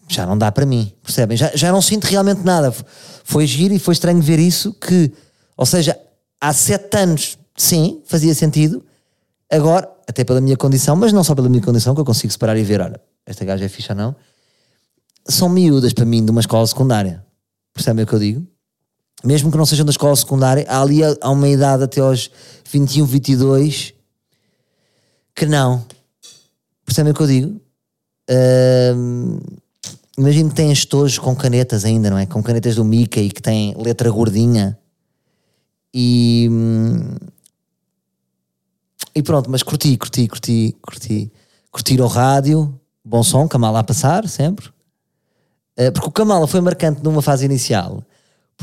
já 0.08 0.26
não 0.26 0.36
dá 0.36 0.50
para 0.50 0.66
mim, 0.66 0.92
percebem? 1.02 1.36
Já, 1.36 1.50
já 1.54 1.70
não 1.70 1.80
sinto 1.80 2.04
realmente 2.04 2.42
nada. 2.42 2.74
Foi 3.24 3.46
giro 3.46 3.74
e 3.74 3.78
foi 3.78 3.92
estranho 3.92 4.20
ver 4.20 4.38
isso 4.38 4.72
que, 4.74 5.12
ou 5.56 5.64
seja, 5.64 5.98
há 6.40 6.52
sete 6.52 6.96
anos, 6.96 7.38
sim, 7.56 8.02
fazia 8.06 8.34
sentido. 8.34 8.84
Agora, 9.50 9.88
até 10.08 10.24
pela 10.24 10.40
minha 10.40 10.56
condição, 10.56 10.96
mas 10.96 11.12
não 11.12 11.22
só 11.22 11.34
pela 11.34 11.48
minha 11.48 11.62
condição, 11.62 11.94
que 11.94 12.00
eu 12.00 12.04
consigo 12.04 12.32
separar 12.32 12.56
e 12.56 12.64
ver, 12.64 12.80
olha, 12.80 13.00
esta 13.24 13.44
gaja 13.44 13.64
é 13.64 13.68
ficha 13.68 13.94
não, 13.94 14.16
são 15.28 15.48
miúdas 15.48 15.92
para 15.92 16.04
mim 16.04 16.24
de 16.24 16.30
uma 16.30 16.40
escola 16.40 16.66
secundária. 16.66 17.24
Percebem 17.72 18.04
o 18.04 18.06
que 18.06 18.14
eu 18.14 18.18
digo? 18.18 18.46
Mesmo 19.24 19.50
que 19.50 19.56
não 19.56 19.66
sejam 19.66 19.84
da 19.86 19.90
escola 19.90 20.16
secundária, 20.16 20.64
há 20.68 20.80
ali 20.80 21.00
há 21.20 21.30
uma 21.30 21.48
idade 21.48 21.84
até 21.84 22.00
aos 22.00 22.30
21, 22.70 23.04
22 23.06 23.94
que 25.34 25.46
não. 25.46 25.84
Percebem 26.84 27.12
o 27.12 27.14
que 27.14 27.22
eu 27.22 27.26
digo? 27.26 27.60
Ahm, 28.28 29.38
imagino 30.18 30.50
que 30.50 30.56
têm 30.56 30.72
estojos 30.72 31.18
com 31.18 31.34
canetas 31.34 31.84
ainda, 31.84 32.10
não 32.10 32.18
é? 32.18 32.26
Com 32.26 32.42
canetas 32.42 32.74
do 32.76 32.84
Mickey 32.84 33.30
que 33.30 33.40
têm 33.42 33.74
letra 33.76 34.10
gordinha. 34.10 34.78
E. 35.94 36.48
hum, 36.50 37.16
E 39.14 39.22
pronto, 39.22 39.50
mas 39.50 39.62
curti, 39.62 39.96
curti, 39.96 40.26
curti, 40.26 40.76
curti. 40.80 41.32
Curtir 41.70 42.00
o 42.00 42.06
rádio, 42.06 42.78
bom 43.04 43.22
som, 43.22 43.48
Kamala 43.48 43.80
a 43.80 43.84
passar, 43.84 44.28
sempre. 44.28 44.68
Eh, 45.76 45.90
porque 45.90 46.08
o 46.08 46.12
Kamala 46.12 46.46
foi 46.46 46.60
marcante 46.60 47.02
numa 47.02 47.22
fase 47.22 47.44
inicial, 47.44 48.02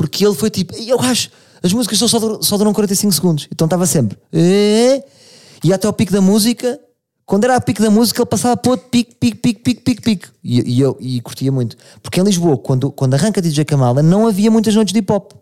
porque 0.00 0.24
ele 0.24 0.34
foi 0.34 0.48
tipo, 0.48 0.74
eu 0.76 0.98
acho, 0.98 1.28
as 1.62 1.74
músicas 1.74 1.98
só, 1.98 2.08
só, 2.08 2.18
duram- 2.18 2.42
só 2.42 2.56
duram 2.56 2.72
45 2.72 3.12
segundos, 3.12 3.46
então 3.52 3.66
estava 3.66 3.84
sempre, 3.84 4.16
e 4.32 5.72
até 5.74 5.86
ao 5.86 5.92
pico 5.92 6.10
da 6.10 6.22
música, 6.22 6.80
quando 7.26 7.44
era 7.44 7.54
a 7.56 7.60
pico 7.60 7.82
da 7.82 7.90
música, 7.90 8.22
ele 8.22 8.26
passava 8.26 8.56
para 8.56 8.70
outro 8.70 8.88
pico, 8.88 9.14
pico, 9.20 9.36
pico, 9.42 9.60
pico, 9.62 9.82
pico, 9.82 10.02
pico, 10.02 10.28
e, 10.42 10.76
e 10.76 10.80
eu 10.80 10.96
e 10.98 11.20
curtia 11.20 11.52
muito, 11.52 11.76
porque 12.02 12.18
em 12.18 12.24
Lisboa, 12.24 12.56
quando, 12.56 12.90
quando 12.90 13.12
arranca 13.12 13.42
DJ 13.42 13.66
Kamala, 13.66 14.02
não 14.02 14.26
havia 14.26 14.50
muitas 14.50 14.74
noites 14.74 14.94
de 14.94 15.00
hip 15.00 15.12
hop, 15.12 15.32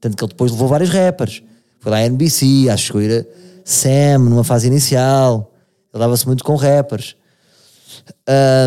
tanto 0.00 0.16
que 0.16 0.24
ele 0.24 0.30
depois 0.30 0.50
levou 0.50 0.66
vários 0.66 0.88
rappers, 0.88 1.42
foi 1.78 1.92
lá 1.92 1.98
a 1.98 2.06
NBC, 2.06 2.70
acho 2.70 2.94
que 2.94 3.04
era 3.04 3.28
Sam, 3.66 4.18
numa 4.30 4.44
fase 4.44 4.66
inicial, 4.66 5.52
ele 5.92 6.00
dava-se 6.00 6.26
muito 6.26 6.42
com 6.42 6.54
rappers. 6.56 7.16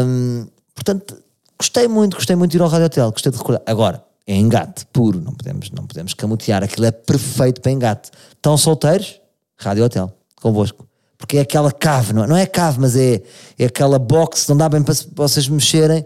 Hum, 0.06 0.46
portanto, 0.76 1.18
gostei 1.58 1.88
muito, 1.88 2.16
gostei 2.18 2.36
muito 2.36 2.52
de 2.52 2.58
ir 2.58 2.62
ao 2.62 2.68
Rádio 2.68 2.86
Hotel, 2.86 3.12
gostei 3.12 3.32
de 3.32 3.38
recordar. 3.40 3.64
Agora, 3.66 4.11
é 4.32 4.36
engate 4.38 4.86
puro, 4.94 5.20
não 5.20 5.34
podemos, 5.34 5.70
não 5.72 5.86
podemos 5.86 6.14
camutear, 6.14 6.64
aquilo 6.64 6.86
é 6.86 6.92
perfeito 6.92 7.62
para 7.62 7.72
engate. 7.72 8.12
Estão 8.36 8.58
solteiros? 8.58 9.20
Rádio 9.58 9.84
Hotel, 9.86 10.12
convosco. 10.42 10.88
Porque 11.18 11.38
é 11.38 11.42
aquela 11.42 11.72
cave, 11.72 12.14
não 12.14 12.24
é, 12.24 12.28
não 12.28 12.36
é 12.38 12.46
cave, 12.48 12.80
mas 12.80 12.96
é, 12.96 13.22
é 13.60 13.66
aquela 13.66 14.00
box, 14.00 14.48
não 14.50 14.58
dá 14.58 14.68
bem 14.68 14.82
para 14.82 14.96
vocês 15.16 15.48
mexerem 15.48 16.04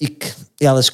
e 0.00 0.06
que 0.08 0.32
elas 0.60 0.90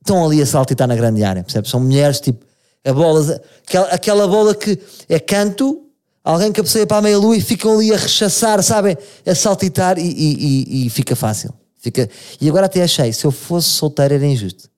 estão 0.00 0.24
ali 0.24 0.40
a 0.40 0.46
saltitar 0.46 0.88
na 0.88 0.96
grande 0.96 1.22
área, 1.22 1.42
percebes? 1.42 1.70
São 1.70 1.80
mulheres 1.80 2.18
tipo, 2.18 2.44
a 2.84 2.92
bola, 2.92 3.40
aquela, 3.66 3.86
aquela 3.88 4.26
bola 4.26 4.54
que 4.54 4.78
é 5.08 5.20
canto, 5.20 5.82
alguém 6.24 6.50
cabeceia 6.50 6.86
para 6.86 6.96
a 6.96 7.02
meia 7.02 7.18
lua 7.18 7.36
e 7.36 7.40
ficam 7.42 7.74
ali 7.74 7.92
a 7.92 7.96
rechaçar, 7.98 8.62
sabem? 8.62 8.96
A 9.26 9.34
saltitar 9.34 9.98
e, 9.98 10.02
e- 10.02 10.84
e- 10.84 10.86
e 10.86 10.90
fica 10.90 11.14
fácil. 11.14 11.52
Fica... 11.78 12.08
E 12.40 12.48
agora 12.48 12.66
até 12.66 12.82
achei, 12.82 13.12
se 13.12 13.24
eu 13.26 13.30
fosse 13.30 13.68
solteiro 13.68 14.14
era 14.14 14.24
injusto. 14.26 14.70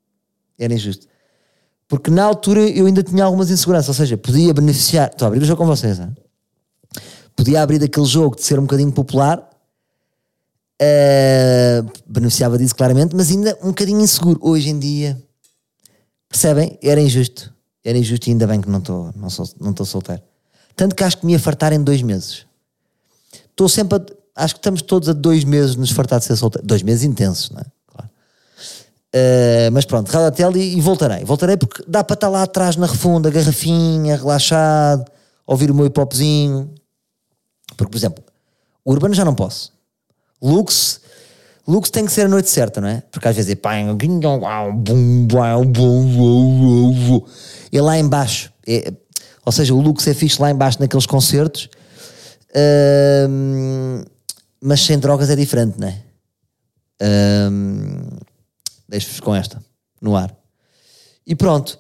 Era 0.59 0.73
injusto. 0.75 1.07
Porque 1.89 2.11
na 2.11 2.25
altura 2.25 2.61
eu 2.61 2.87
ainda 2.87 3.03
tinha 3.03 3.25
algumas 3.25 3.51
inseguranças, 3.51 3.89
ou 3.89 3.95
seja, 3.95 4.17
podia 4.17 4.53
beneficiar. 4.55 5.11
Estou 5.11 5.27
a 5.27 5.29
abrir 5.29 5.43
o 5.43 5.45
jogo 5.45 5.63
com 5.63 5.67
vocês, 5.67 6.01
é? 6.01 6.09
podia 7.37 7.63
abrir 7.63 7.79
daquele 7.79 8.07
jogo 8.07 8.37
de 8.37 8.43
ser 8.43 8.59
um 8.59 8.63
bocadinho 8.63 8.93
popular, 8.93 9.49
eh, 10.81 11.83
beneficiava 12.07 12.57
disso 12.57 12.75
claramente, 12.75 13.15
mas 13.15 13.31
ainda 13.31 13.59
um 13.63 13.69
bocadinho 13.69 14.01
inseguro. 14.01 14.39
Hoje 14.43 14.71
em 14.71 14.79
dia, 14.79 15.21
percebem? 16.29 16.79
Era 16.83 17.01
injusto. 17.01 17.53
Era 17.85 17.99
injusto 17.99 18.29
e 18.29 18.33
ainda 18.33 18.47
bem 18.47 18.61
que 18.61 18.69
não 18.69 18.79
estou 18.79 19.13
não 19.15 19.29
sou, 19.29 19.47
não 19.61 19.71
estou 19.71 19.85
solteiro. 19.85 20.23
Tanto 20.75 20.95
que 20.95 21.05
acho 21.05 21.19
que 21.19 21.27
me 21.27 21.33
ia 21.33 21.39
fartar 21.39 21.73
em 21.73 21.83
dois 21.83 22.03
meses. 22.03 22.47
Estou 23.51 23.69
sempre 23.69 23.99
a, 23.99 24.25
Acho 24.37 24.55
que 24.55 24.59
estamos 24.59 24.83
todos 24.83 25.09
a 25.09 25.13
dois 25.13 25.45
meses 25.45 25.77
nos 25.77 25.91
fartar 25.91 26.19
de 26.19 26.25
ser 26.25 26.37
solteiro. 26.37 26.67
Dois 26.67 26.83
meses 26.83 27.05
intensos, 27.05 27.51
não 27.51 27.61
é? 27.61 27.67
Eh, 29.17 29.71
mas 29.71 29.85
pronto, 29.85 30.11
Hotel 30.27 30.57
e, 30.57 30.81
voltarei. 30.81 31.25
Voltarei 31.25 31.57
porque 31.57 31.85
dá 31.87 32.03
para 32.03 32.15
estar 32.15 32.29
lá 32.29 32.43
atrás 32.43 32.75
na 32.75 32.87
refunda, 32.87 33.31
garrafinha, 33.31 34.17
relaxado, 34.17 35.05
ouvir 35.47 35.71
o 35.71 35.75
meu 35.75 35.87
hip 35.87 36.01
hopzinho. 36.01 36.69
Porque, 37.77 37.93
por 37.93 37.97
exemplo, 37.97 38.25
urbano 38.85 39.15
já 39.15 39.25
não 39.25 39.33
posso. 39.33 39.73
Lux, 40.43 41.01
Lux 41.67 41.91
tem 41.91 42.05
que 42.05 42.11
ser 42.11 42.23
a 42.23 42.29
noite 42.29 42.51
certa, 42.51 42.81
não 42.81 42.89
é? 42.89 43.05
Porque 43.13 43.29
às 43.29 43.37
vezes 43.37 43.53
é 43.53 43.55
pá, 43.55 43.75
lá 47.81 47.97
embaixo, 47.97 48.53
é- 48.67 48.93
ou 49.47 49.53
seja, 49.53 49.73
o 49.75 49.81
Lux 49.81 50.05
é 50.09 50.15
fixe 50.15 50.43
lá 50.43 50.51
embaixo 50.51 50.81
naqueles 50.81 51.07
concertos, 51.07 51.69
hum, 53.29 54.03
mas 54.61 54.81
sem 54.81 54.99
drogas 54.99 55.31
é 55.31 55.37
diferente, 55.37 55.79
não 55.79 55.87
é? 55.87 56.03
Hum, 57.01 58.09
Deixo-vos 58.95 59.19
com 59.19 59.35
esta, 59.35 59.61
no 60.01 60.15
ar. 60.17 60.33
E 61.27 61.35
pronto, 61.35 61.77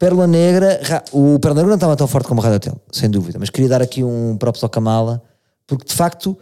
Pérola 0.00 0.26
Negra, 0.26 0.80
ra- 0.82 1.04
o 1.12 1.38
Pérola 1.38 1.60
Negra 1.60 1.68
não 1.68 1.74
estava 1.76 1.94
tão 1.94 2.08
forte 2.08 2.26
como 2.26 2.40
o 2.40 2.42
Rádio 2.42 2.56
Hotel, 2.56 2.80
sem 2.90 3.08
dúvida, 3.08 3.38
mas 3.38 3.50
queria 3.50 3.68
dar 3.68 3.80
aqui 3.80 4.02
um 4.02 4.36
props 4.36 4.64
ao 4.64 4.68
Kamala, 4.68 5.22
porque 5.64 5.84
de 5.84 5.94
facto, 5.94 6.36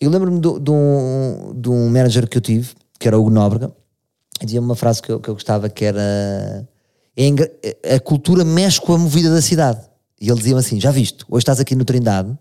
eu 0.00 0.08
lembro-me 0.08 0.40
de 0.40 0.48
um, 0.70 1.52
de 1.54 1.68
um 1.68 1.90
manager 1.90 2.26
que 2.26 2.38
eu 2.38 2.40
tive, 2.40 2.72
que 2.98 3.06
era 3.06 3.18
o 3.18 3.20
Hugo 3.20 3.28
Nóbrega, 3.28 3.70
e 4.40 4.46
dizia 4.46 4.62
uma 4.62 4.74
frase 4.74 5.02
que 5.02 5.12
eu, 5.12 5.20
que 5.20 5.28
eu 5.28 5.34
gostava 5.34 5.68
que 5.68 5.84
era 5.84 6.66
"É 7.14 7.94
a 7.96 8.00
cultura 8.00 8.44
mexe 8.46 8.80
com 8.80 8.94
a 8.94 8.98
movida 8.98 9.28
da 9.32 9.42
cidade. 9.42 9.80
E 10.18 10.28
ele 10.30 10.38
dizia-me 10.38 10.60
assim: 10.60 10.80
já 10.80 10.90
viste, 10.90 11.22
hoje 11.28 11.42
estás 11.42 11.60
aqui 11.60 11.74
no 11.76 11.84
Trindade 11.84 12.34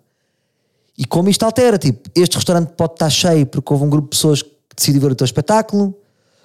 e 0.97 1.05
como 1.05 1.27
isto 1.29 1.43
altera, 1.43 1.77
tipo, 1.77 2.09
este 2.15 2.35
restaurante 2.35 2.69
pode 2.77 2.93
estar 2.93 3.09
cheio 3.09 3.45
porque 3.45 3.73
houve 3.73 3.85
um 3.85 3.89
grupo 3.89 4.05
de 4.07 4.15
pessoas 4.15 4.41
que 4.41 4.51
decidiu 4.75 5.01
ver 5.01 5.11
o 5.11 5.15
teu 5.15 5.25
espetáculo, 5.25 5.93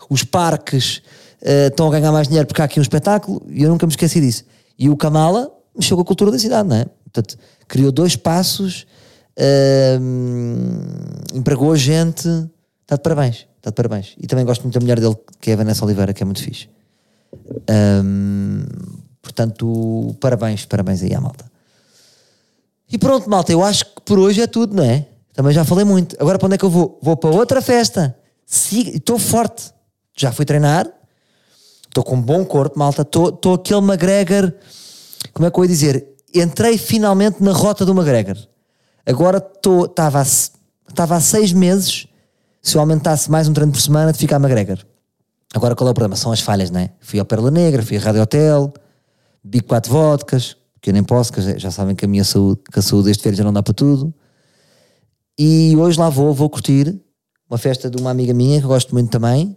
os 0.09 0.23
parques 0.25 1.03
eh, 1.41 1.69
estão 1.69 1.87
a 1.89 1.91
ganhar 1.91 2.13
mais 2.13 2.29
dinheiro 2.29 2.47
porque 2.47 2.61
há 2.61 2.65
aqui 2.65 2.79
um 2.79 2.83
espetáculo, 2.83 3.43
e 3.49 3.63
eu 3.63 3.69
nunca 3.69 3.87
me 3.87 3.93
esqueci 3.93 4.21
disso. 4.21 4.45
E 4.79 4.89
o 4.89 4.97
Kamala 4.97 5.51
mexeu 5.75 5.97
com 5.97 6.03
a 6.03 6.05
cultura 6.05 6.31
da 6.31 6.39
cidade, 6.39 6.69
não 6.69 6.77
é? 6.77 6.87
Portanto, 7.05 7.39
criou 7.67 7.93
dois 7.93 8.13
espaços, 8.13 8.87
hum, 10.01 10.81
empregou 11.35 11.75
gente, 11.77 12.29
está 12.83 12.97
de 12.97 13.03
parabéns, 13.03 13.47
está 13.57 13.71
de 13.71 13.75
parabéns. 13.75 14.15
E 14.19 14.27
também 14.27 14.45
gosto 14.45 14.63
muito 14.63 14.75
da 14.75 14.81
mulher 14.81 15.01
dele, 15.01 15.17
que 15.41 15.51
é 15.51 15.55
a 15.55 15.57
Vanessa 15.57 15.85
Oliveira, 15.85 16.13
que 16.13 16.23
é 16.23 16.27
muito 16.27 16.43
fixe. 16.43 16.69
Hum, 18.05 18.65
portanto, 19.23 20.17
parabéns, 20.21 20.65
parabéns 20.65 21.03
aí 21.03 21.15
à 21.15 21.21
malta. 21.21 21.45
E 22.91 22.99
pronto, 22.99 23.29
malta, 23.29 23.53
eu 23.53 23.63
acho 23.63 23.85
que 23.85 24.01
por 24.03 24.19
hoje 24.19 24.41
é 24.41 24.47
tudo, 24.47 24.75
não 24.75 24.85
é? 24.85 25.07
Também 25.35 25.53
já 25.53 25.65
falei 25.65 25.85
muito. 25.85 26.17
Agora 26.19 26.39
para 26.39 26.47
onde 26.47 26.55
é 26.55 26.59
que 26.59 26.65
eu 26.65 26.71
vou? 26.71 26.99
Vou 27.03 27.17
para 27.17 27.31
outra 27.31 27.61
festa. 27.61 28.17
Estou 28.51 29.19
forte. 29.19 29.73
Já 30.19 30.33
fui 30.33 30.45
treinar. 30.45 30.87
Estou 31.87 32.03
com 32.05 32.17
um 32.17 32.21
bom 32.21 32.45
corpo, 32.45 32.79
malta. 32.79 33.03
Estou 33.03 33.55
aquele 33.55 33.81
McGregor. 33.81 34.53
como 35.33 35.47
é 35.47 35.51
que 35.51 35.59
eu 35.59 35.65
ia 35.65 35.69
dizer? 35.69 36.07
Entrei 36.35 36.77
finalmente 36.77 37.43
na 37.43 37.53
rota 37.53 37.87
do 37.87 37.93
McGregor. 37.93 38.37
Agora 39.07 39.39
estava 39.39 41.17
há, 41.17 41.21
seis 41.21 41.53
meses, 41.53 42.07
se 42.61 42.77
eu 42.77 42.81
aumentasse 42.81 43.31
mais 43.31 43.49
um 43.49 43.55
treino 43.55 43.73
por 43.73 43.81
semana, 43.81 44.13
de 44.13 44.19
ficar 44.19 44.37
McGregor. 44.37 44.85
Agora 45.55 45.75
qual 45.75 45.89
é 45.89 45.93
o 45.93 45.95
problema? 45.95 46.17
São 46.17 46.31
as 46.31 46.41
falhas, 46.41 46.71
não 46.71 46.81
é? 46.81 46.91
Fui 47.01 47.19
ao 47.19 47.25
Perla 47.25 47.51
Negra, 47.51 47.83
fui 47.83 47.97
à 47.97 48.01
Rádio 48.01 48.21
Hotel, 48.21 48.73
bebi 49.43 49.63
quatro 49.63 49.91
vodkas, 49.91 50.57
que 50.81 50.91
eu 50.91 50.95
nem 50.95 51.03
posso, 51.03 51.33
que 51.33 51.59
já 51.59 51.71
sabem 51.71 51.97
que 51.97 52.05
a 52.05 52.09
minha 52.09 52.25
saúde, 52.25 52.61
que 52.71 52.79
a 52.79 52.83
saúde 52.83 53.07
deste 53.07 53.23
feira 53.23 53.37
já 53.37 53.45
não 53.45 53.53
dá 53.53 53.63
para 53.63 53.73
tudo. 53.73 54.13
E 55.39 55.75
hoje 55.77 55.99
lá 55.99 56.11
vou, 56.11 56.35
vou 56.35 56.51
curtir 56.51 57.01
uma 57.49 57.57
festa 57.57 57.89
de 57.89 57.97
uma 57.97 58.11
amiga 58.11 58.35
minha 58.35 58.59
que 58.59 58.67
eu 58.67 58.69
gosto 58.69 58.93
muito 58.93 59.11
também. 59.11 59.57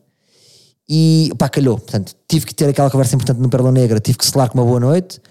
E 0.93 1.31
pá, 1.37 1.47
calhou. 1.47 1.77
Portanto, 1.77 2.13
tive 2.27 2.45
que 2.45 2.53
ter 2.53 2.67
aquela 2.67 2.91
conversa 2.91 3.15
importante 3.15 3.39
no 3.39 3.49
Perla 3.49 3.71
Negra, 3.71 3.99
tive 4.01 4.17
que 4.17 4.25
selar 4.25 4.49
com 4.49 4.57
uma 4.57 4.65
boa 4.65 4.79
noite. 4.79 5.21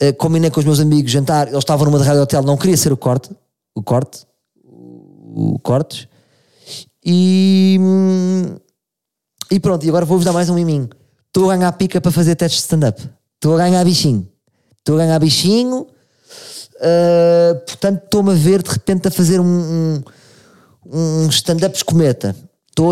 Uh, 0.00 0.14
combinei 0.16 0.50
com 0.50 0.58
os 0.58 0.64
meus 0.64 0.80
amigos 0.80 1.12
jantar, 1.12 1.48
eles 1.48 1.58
estavam 1.58 1.84
numa 1.84 1.98
de 1.98 2.04
rádio 2.04 2.22
hotel, 2.22 2.42
não 2.42 2.56
queria 2.56 2.76
ser 2.76 2.90
o 2.90 2.96
corte, 2.96 3.30
o 3.74 3.82
corte, 3.82 4.26
o, 4.64 5.56
o 5.56 5.58
cortes. 5.58 6.08
E, 7.04 7.78
e 9.50 9.60
pronto, 9.60 9.84
e 9.84 9.88
agora 9.90 10.06
vou-vos 10.06 10.24
dar 10.24 10.32
mais 10.32 10.48
um 10.48 10.54
miminho. 10.54 10.88
Estou 11.26 11.50
a 11.50 11.56
ganhar 11.56 11.72
pica 11.72 12.00
para 12.00 12.10
fazer 12.10 12.34
testes 12.36 12.60
de 12.60 12.64
stand-up. 12.64 13.06
Estou 13.34 13.54
a 13.54 13.58
ganhar 13.58 13.84
bichinho. 13.84 14.26
Estou 14.78 14.96
a 14.96 14.98
ganhar 14.98 15.18
bichinho 15.18 15.86
Uh, 16.80 17.60
portanto, 17.66 18.04
estou-me 18.04 18.30
a 18.30 18.34
ver 18.34 18.62
de 18.62 18.70
repente 18.70 19.06
a 19.06 19.10
fazer 19.10 19.38
um, 19.38 19.46
um, 19.46 20.02
um 20.90 21.28
stand-up 21.28 21.76
escometa. 21.76 22.34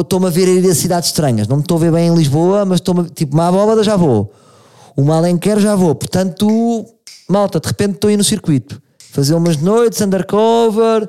Estou-me 0.00 0.26
a 0.26 0.30
ver 0.30 0.48
a 0.48 0.50
ir 0.50 0.70
a 0.70 0.74
cidades 0.74 1.08
estranhas. 1.08 1.48
Não 1.48 1.56
me 1.56 1.62
estou 1.62 1.76
a 1.76 1.80
ver 1.80 1.92
bem 1.92 2.08
em 2.08 2.14
Lisboa, 2.14 2.64
mas 2.64 2.80
estou-me 2.80 3.08
tipo, 3.10 3.34
uma 3.34 3.48
abóbada 3.48 3.82
já 3.82 3.96
vou. 3.96 4.32
Uma 4.96 5.16
Alenquer 5.16 5.58
já 5.60 5.74
vou. 5.74 5.94
Portanto, 5.94 6.86
malta, 7.28 7.60
de 7.60 7.68
repente 7.68 7.94
estou 7.94 8.08
aí 8.08 8.16
no 8.16 8.24
circuito. 8.24 8.80
Fazer 9.12 9.34
umas 9.34 9.56
noites, 9.56 10.00
undercover, 10.00 11.08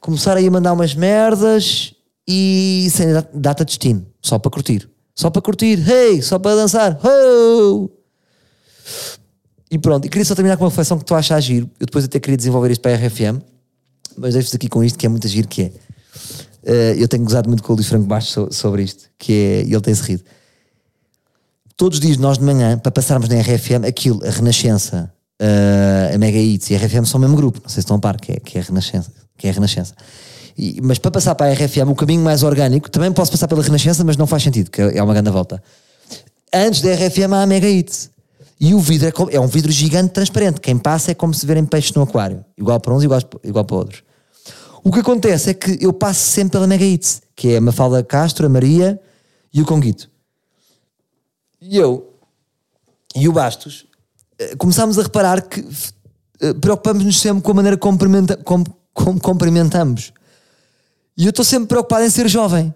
começar 0.00 0.36
aí 0.36 0.46
a 0.46 0.50
mandar 0.50 0.72
umas 0.72 0.94
merdas 0.94 1.94
e 2.26 2.88
sem 2.90 3.08
data 3.32 3.64
de 3.64 3.70
destino. 3.70 4.06
Só 4.20 4.38
para 4.38 4.50
curtir. 4.50 4.88
Só 5.14 5.30
para 5.30 5.42
curtir. 5.42 5.78
Hey! 5.88 6.22
Só 6.22 6.38
para 6.38 6.56
dançar. 6.56 6.98
Oh! 7.04 7.88
E 9.70 9.78
pronto, 9.78 10.06
e 10.06 10.08
queria 10.08 10.24
só 10.24 10.34
terminar 10.34 10.56
com 10.56 10.64
uma 10.64 10.70
reflexão 10.70 10.98
que 10.98 11.04
tu 11.04 11.14
achas 11.14 11.42
giro. 11.42 11.68
Eu 11.80 11.86
depois 11.86 12.04
até 12.04 12.20
queria 12.20 12.36
desenvolver 12.36 12.70
isto 12.70 12.80
para 12.80 12.92
a 12.92 12.96
RFM, 12.96 13.40
mas 14.16 14.34
deixo-vos 14.34 14.54
aqui 14.54 14.68
com 14.68 14.84
isto 14.84 14.98
que 14.98 15.06
é 15.06 15.08
muito 15.08 15.26
giro, 15.26 15.48
que 15.48 15.62
é. 15.62 15.72
Uh, 16.66 16.96
eu 16.96 17.06
tenho 17.06 17.22
gozado 17.24 17.48
muito 17.48 17.62
com 17.62 17.72
o 17.72 17.76
Luís 17.76 17.88
Franco 17.88 18.06
Baixo 18.06 18.48
sobre 18.50 18.82
isto, 18.82 19.04
que 19.18 19.32
é. 19.32 19.60
Ele 19.60 19.80
tem-se 19.80 20.02
rido. 20.02 20.24
Todos 21.76 21.98
os 21.98 22.04
dias, 22.04 22.16
nós 22.16 22.38
de 22.38 22.44
manhã, 22.44 22.78
para 22.78 22.90
passarmos 22.90 23.28
na 23.28 23.40
RFM, 23.40 23.84
aquilo, 23.86 24.24
a 24.24 24.30
Renascença, 24.30 25.12
uh, 25.42 26.14
a 26.14 26.18
Mega 26.18 26.38
Hits 26.38 26.70
e 26.70 26.74
a 26.74 26.78
RFM 26.78 27.04
são 27.04 27.18
o 27.18 27.20
mesmo 27.20 27.36
grupo, 27.36 27.60
não 27.62 27.68
sei 27.68 27.74
se 27.74 27.80
estão 27.80 27.96
a 27.96 28.00
par, 28.00 28.18
que 28.18 28.32
é, 28.32 28.36
que 28.36 28.58
é 28.58 28.60
a 28.60 28.64
Renascença. 28.64 29.10
Que 29.36 29.48
é 29.48 29.50
a 29.50 29.52
Renascença. 29.52 29.94
E, 30.56 30.80
mas 30.80 30.98
para 30.98 31.10
passar 31.10 31.34
para 31.34 31.50
a 31.50 31.52
RFM, 31.52 31.90
o 31.90 31.94
caminho 31.94 32.22
mais 32.22 32.42
orgânico, 32.44 32.88
também 32.88 33.12
posso 33.12 33.30
passar 33.30 33.48
pela 33.48 33.62
Renascença, 33.62 34.04
mas 34.04 34.16
não 34.16 34.26
faz 34.26 34.42
sentido, 34.44 34.70
que 34.70 34.80
é 34.80 35.02
uma 35.02 35.12
grande 35.12 35.30
volta. 35.30 35.62
Antes 36.52 36.80
da 36.80 36.94
RFM 36.94 37.32
há 37.32 37.42
a 37.42 37.46
Mega 37.46 37.68
Hits. 37.68 38.10
E 38.60 38.72
o 38.72 38.78
vidro 38.78 39.08
é, 39.08 39.34
é, 39.34 39.40
um 39.40 39.48
vidro 39.48 39.72
gigante 39.72 40.12
transparente. 40.12 40.60
Quem 40.60 40.78
passa 40.78 41.10
é 41.10 41.14
como 41.14 41.34
se 41.34 41.44
verem 41.44 41.64
peixes 41.64 41.92
no 41.92 42.02
aquário. 42.02 42.44
Igual 42.56 42.78
para 42.78 42.94
uns 42.94 43.02
e 43.02 43.06
igual 43.06 43.64
para 43.64 43.76
outros. 43.76 44.02
O 44.84 44.92
que 44.92 45.00
acontece 45.00 45.48
é 45.48 45.54
que 45.54 45.78
eu 45.80 45.94
passo 45.94 46.20
sempre 46.20 46.52
pela 46.52 46.66
Mega 46.66 46.84
Hits, 46.84 47.22
que 47.34 47.48
é 47.48 47.56
a 47.56 47.60
Mafalda 47.60 48.04
Castro, 48.04 48.44
a 48.44 48.50
Maria 48.50 49.00
e 49.52 49.62
o 49.62 49.64
Conguito. 49.64 50.10
E 51.58 51.78
eu 51.78 52.12
e 53.16 53.26
o 53.26 53.32
Bastos 53.32 53.86
eh, 54.38 54.54
começámos 54.56 54.98
a 54.98 55.02
reparar 55.02 55.40
que 55.40 55.66
eh, 56.42 56.52
preocupamos-nos 56.52 57.18
sempre 57.18 57.42
com 57.42 57.52
a 57.52 57.54
maneira 57.54 57.78
como, 57.78 57.98
como, 58.92 59.20
cumprimentamos. 59.20 60.12
E 61.16 61.24
eu 61.24 61.30
estou 61.30 61.46
sempre 61.46 61.68
preocupado 61.68 62.04
em 62.04 62.10
ser 62.10 62.28
jovem. 62.28 62.74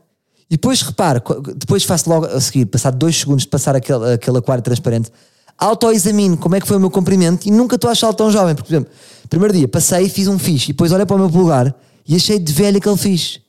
E 0.49 0.57
depois 0.57 0.81
reparo, 0.81 1.23
depois 1.57 1.85
faço 1.85 2.09
logo 2.09 2.25
a 2.25 2.41
seguir, 2.41 2.65
passado 2.65 2.97
dois 2.97 3.19
segundos 3.19 3.43
de 3.43 3.51
passar 3.51 3.77
aquele, 3.77 4.15
aquele 4.15 4.39
aquário 4.39 4.65
transparente, 4.65 5.13
autoexamino 5.59 6.39
como 6.39 6.57
é 6.57 6.61
que 6.61 6.67
foi 6.67 6.79
o 6.79 6.81
meu 6.81 6.91
cumprimento 6.91 7.47
e 7.47 7.51
nunca 7.51 7.75
estou 7.75 7.89
a 7.89 7.93
achá-lo 7.93 8.15
tão 8.15 8.31
jovem. 8.31 8.55
Porque, 8.55 8.69
por 8.69 8.75
exemplo, 8.75 8.93
primeiro 9.29 9.53
dia 9.53 9.69
passei 9.69 10.09
fiz 10.09 10.27
um 10.27 10.39
fixe 10.39 10.71
e 10.71 10.73
depois 10.73 10.91
olhei 10.91 11.05
para 11.05 11.17
o 11.17 11.19
meu 11.19 11.29
polegar 11.29 11.77
e 12.09 12.17
achei 12.17 12.39
de 12.39 12.51
velho 12.51 12.79
aquele 12.79 12.97
fixe. 12.97 13.43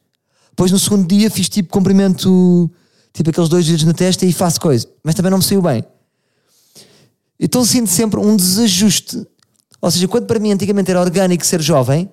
Depois 0.50 0.70
no 0.74 0.78
segundo 0.78 1.08
dia 1.08 1.32
fiz 1.32 1.48
tipo 1.48 1.70
cumprimento, 1.70 2.70
tipo 3.14 3.30
aqueles 3.30 3.48
dois 3.48 3.66
dedos 3.66 3.86
na 3.86 3.94
testa 3.94 4.26
e 4.26 4.34
faço 4.34 4.60
coisa, 4.60 4.86
mas 5.02 5.16
também 5.16 5.32
não 5.32 5.38
me 5.38 5.44
saiu 5.44 5.62
bem. 5.62 5.82
Então 7.40 7.64
sinto 7.64 7.90
sempre 7.90 8.20
um 8.20 8.36
desajuste. 8.36 9.26
Ou 9.82 9.90
seja, 9.90 10.06
quando 10.10 10.26
para 10.26 10.40
mim 10.40 10.52
antigamente 10.52 10.92
era 10.92 11.00
orgânico 11.00 11.46
ser 11.46 11.62
jovem, 11.62 12.12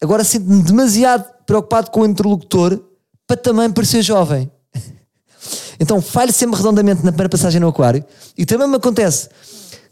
agora 0.00 0.24
sinto-me 0.24 0.62
demasiado 0.62 1.26
preocupado 1.44 1.90
com 1.90 2.00
o 2.00 2.06
interlocutor 2.06 2.82
para 3.26 3.36
também 3.36 3.70
parecer 3.70 4.02
jovem. 4.02 4.50
Então 5.78 6.00
falho 6.00 6.32
sempre 6.32 6.56
redondamente 6.56 7.04
na 7.04 7.10
primeira 7.10 7.28
passagem 7.28 7.60
no 7.60 7.66
aquário 7.66 8.04
e 8.38 8.46
também 8.46 8.68
me 8.68 8.76
acontece 8.76 9.28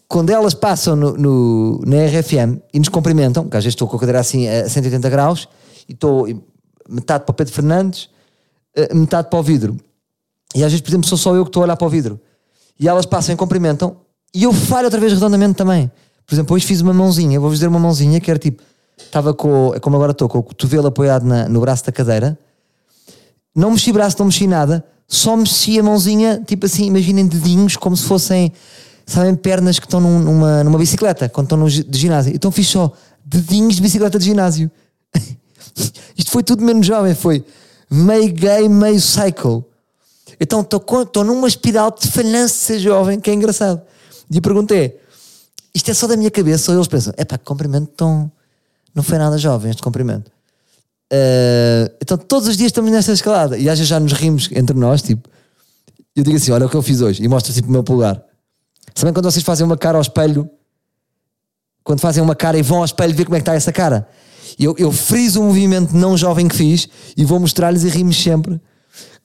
quando 0.07 0.31
elas 0.31 0.55
passam 0.55 0.95
no, 0.95 1.17
no, 1.17 1.81
na 1.85 1.97
RFM 2.07 2.63
e 2.73 2.79
nos 2.79 2.89
cumprimentam, 2.89 3.49
que 3.49 3.57
às 3.57 3.65
vezes 3.65 3.75
estou 3.75 3.89
com 3.89 3.97
a 3.97 3.99
cadeira 3.99 4.21
assim 4.21 4.49
a 4.49 4.69
180 4.69 5.11
graus 5.11 5.49
e 5.93 5.95
estou 5.95 6.27
metade 6.89 7.25
para 7.25 7.33
o 7.33 7.35
Pedro 7.35 7.53
Fernandes, 7.53 8.09
eh, 8.75 8.95
metade 8.95 9.29
para 9.29 9.39
o 9.39 9.43
vidro. 9.43 9.77
E 10.55 10.65
às 10.65 10.73
vezes, 10.73 10.81
por 10.81 10.91
exemplo, 10.91 11.07
sou 11.07 11.19
só 11.19 11.35
eu 11.37 11.45
que 11.45 11.51
estou 11.51 11.63
a 11.63 11.65
olhar 11.65 11.77
para 11.77 11.87
o 11.87 11.91
vidro. 11.91 12.19
E 12.81 12.89
elas 12.89 13.07
passam 13.07 13.35
e 13.35 13.39
cumprimentam 13.39 13.97
e 14.35 14.45
eu 14.45 14.53
falho 14.53 14.87
outra 14.87 14.99
vez 14.99 15.13
redondamente 15.13 15.55
também. 15.55 15.91
Por 16.27 16.35
exemplo, 16.35 16.57
hoje 16.57 16.67
fiz 16.67 16.81
uma 16.81 16.95
mãozinha, 16.95 17.39
vou-vos 17.39 17.59
dizer 17.59 17.69
uma 17.69 17.79
mãozinha 17.79 18.19
que 18.19 18.31
era 18.31 18.39
tipo, 18.39 18.63
estava 18.97 19.35
com, 19.35 19.75
é 19.75 19.81
como 19.81 19.97
agora 19.97 20.13
estou, 20.13 20.29
com 20.29 20.39
o 20.39 20.43
cotovelo 20.43 20.87
apoiado 20.87 21.25
na, 21.25 21.49
no 21.49 21.61
braço 21.61 21.85
da 21.85 21.93
cadeira, 21.93 22.39
não 23.55 23.73
mexi 23.73 23.93
braço, 23.93 24.17
não 24.19 24.27
mexi 24.27 24.47
nada, 24.47 24.83
só 25.07 25.37
mexi 25.37 25.79
a 25.79 25.83
mãozinha, 25.83 26.43
tipo 26.47 26.65
assim, 26.65 26.87
imaginem 26.87 27.27
dedinhos 27.27 27.77
como 27.77 27.95
se 27.95 28.05
fossem, 28.05 28.51
sabem, 29.05 29.35
pernas 29.35 29.79
que 29.79 29.85
estão 29.85 30.01
numa, 30.01 30.65
numa 30.65 30.79
bicicleta, 30.79 31.29
quando 31.29 31.47
estão 31.47 31.59
no, 31.59 31.69
de 31.69 31.99
ginásio. 31.99 32.35
Então 32.35 32.51
fiz 32.51 32.69
só 32.69 32.91
dedinhos 33.23 33.77
de 33.77 33.83
bicicleta 33.83 34.19
de 34.19 34.25
ginásio. 34.25 34.71
Isto 36.17 36.31
foi 36.31 36.43
tudo 36.43 36.65
menos 36.65 36.87
jovem, 36.87 37.15
foi 37.15 37.45
meio 37.91 38.33
gay, 38.33 38.69
meio 38.69 39.01
cycle. 39.01 39.65
Então 40.41 40.61
estou 40.61 41.25
numa 41.25 41.47
espiral 41.47 41.91
de 41.91 42.09
falhança 42.09 42.79
jovem, 42.79 43.21
que 43.21 43.31
é 43.31 43.35
engraçado. 43.35 43.81
E 44.31 44.39
a 44.39 44.41
pergunta 44.41 44.75
é: 44.75 44.97
isto 45.75 45.91
é 45.91 45.95
só 45.95 46.07
da 46.07 46.17
minha 46.17 46.31
cabeça 46.31 46.71
ou 46.71 46.79
eles 46.79 46.89
pensam, 46.89 47.13
é 47.17 47.25
pá, 47.25 47.39
cumprimento 47.39 47.89
tão. 47.97 48.31
Não 48.95 49.03
foi 49.03 49.19
nada 49.19 49.39
jovem 49.39 49.71
este 49.71 49.83
cumprimento. 49.83 50.31
Uh, 51.13 51.93
então 52.01 52.17
todos 52.17 52.49
os 52.49 52.57
dias 52.57 52.69
estamos 52.69 52.91
nesta 52.91 53.13
escalada 53.13 53.59
e 53.59 53.69
às 53.69 53.79
vezes 53.79 53.89
já 53.89 54.01
nos 54.01 54.13
rimos 54.13 54.49
entre 54.53 54.77
nós, 54.77 55.03
tipo, 55.03 55.29
eu 56.17 56.23
digo 56.25 56.37
assim: 56.37 56.51
olha 56.53 56.67
o 56.67 56.69
que 56.69 56.77
eu 56.77 56.83
fiz 56.83 57.01
hoje 57.01 57.23
e 57.23 57.29
mostro 57.29 57.53
tipo 57.53 57.69
o 57.69 57.71
meu 57.71 57.83
polegar. 57.83 58.23
Sabem 58.95 59.13
quando 59.13 59.31
vocês 59.31 59.45
fazem 59.45 59.65
uma 59.65 59.77
cara 59.77 59.97
ao 59.97 60.03
espelho? 60.03 60.49
Quando 61.85 62.01
fazem 62.01 62.23
uma 62.23 62.35
cara 62.35 62.59
e 62.59 62.63
vão 62.63 62.79
ao 62.79 62.85
espelho 62.85 63.15
ver 63.15 63.25
como 63.25 63.37
é 63.37 63.39
que 63.39 63.43
está 63.43 63.55
essa 63.55 63.73
cara? 63.73 64.09
Eu, 64.59 64.75
eu 64.79 64.93
friso 64.93 65.41
o 65.41 65.45
movimento 65.45 65.97
não 65.97 66.17
jovem 66.17 66.49
que 66.49 66.57
fiz 66.57 66.88
e 67.17 67.25
vou 67.25 67.38
mostrar-lhes 67.38 67.85
e 67.85 67.88
rimos 67.88 68.17
sempre 68.17 68.61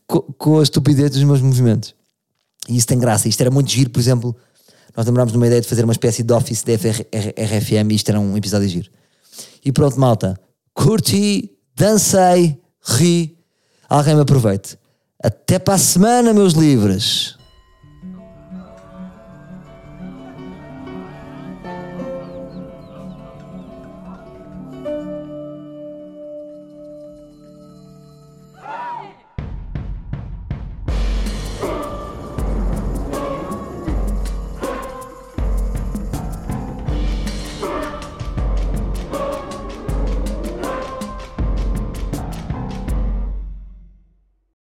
com, 0.05 0.21
com 0.21 0.59
a 0.59 0.63
estupidez 0.63 1.11
dos 1.11 1.23
meus 1.23 1.41
movimentos. 1.41 1.93
E 2.67 2.77
isso 2.77 2.87
tem 2.87 2.97
graça. 2.97 3.27
Isto 3.27 3.41
era 3.41 3.51
muito 3.51 3.69
giro, 3.71 3.89
por 3.89 3.99
exemplo, 3.99 4.35
nós 4.95 5.05
demorámos 5.05 5.33
numa 5.33 5.45
ideia 5.45 5.61
de 5.61 5.67
fazer 5.67 5.83
uma 5.83 5.93
espécie 5.93 6.23
de 6.23 6.33
office 6.33 6.63
da 6.63 6.73
RFM 6.73 7.91
e 7.91 7.95
isto 7.95 8.09
era 8.09 8.19
um 8.19 8.35
episódio 8.35 8.67
giro. 8.67 8.89
E 9.63 9.71
pronto, 9.71 9.99
malta. 9.99 10.39
Curti 10.73 11.51
dancei, 11.75 12.59
ri, 12.83 13.37
alguém 13.87 14.15
me 14.15 14.21
aproveite. 14.21 14.77
Até 15.23 15.59
para 15.59 15.75
a 15.75 15.77
semana, 15.77 16.33
meus 16.33 16.53
livres. 16.53 17.36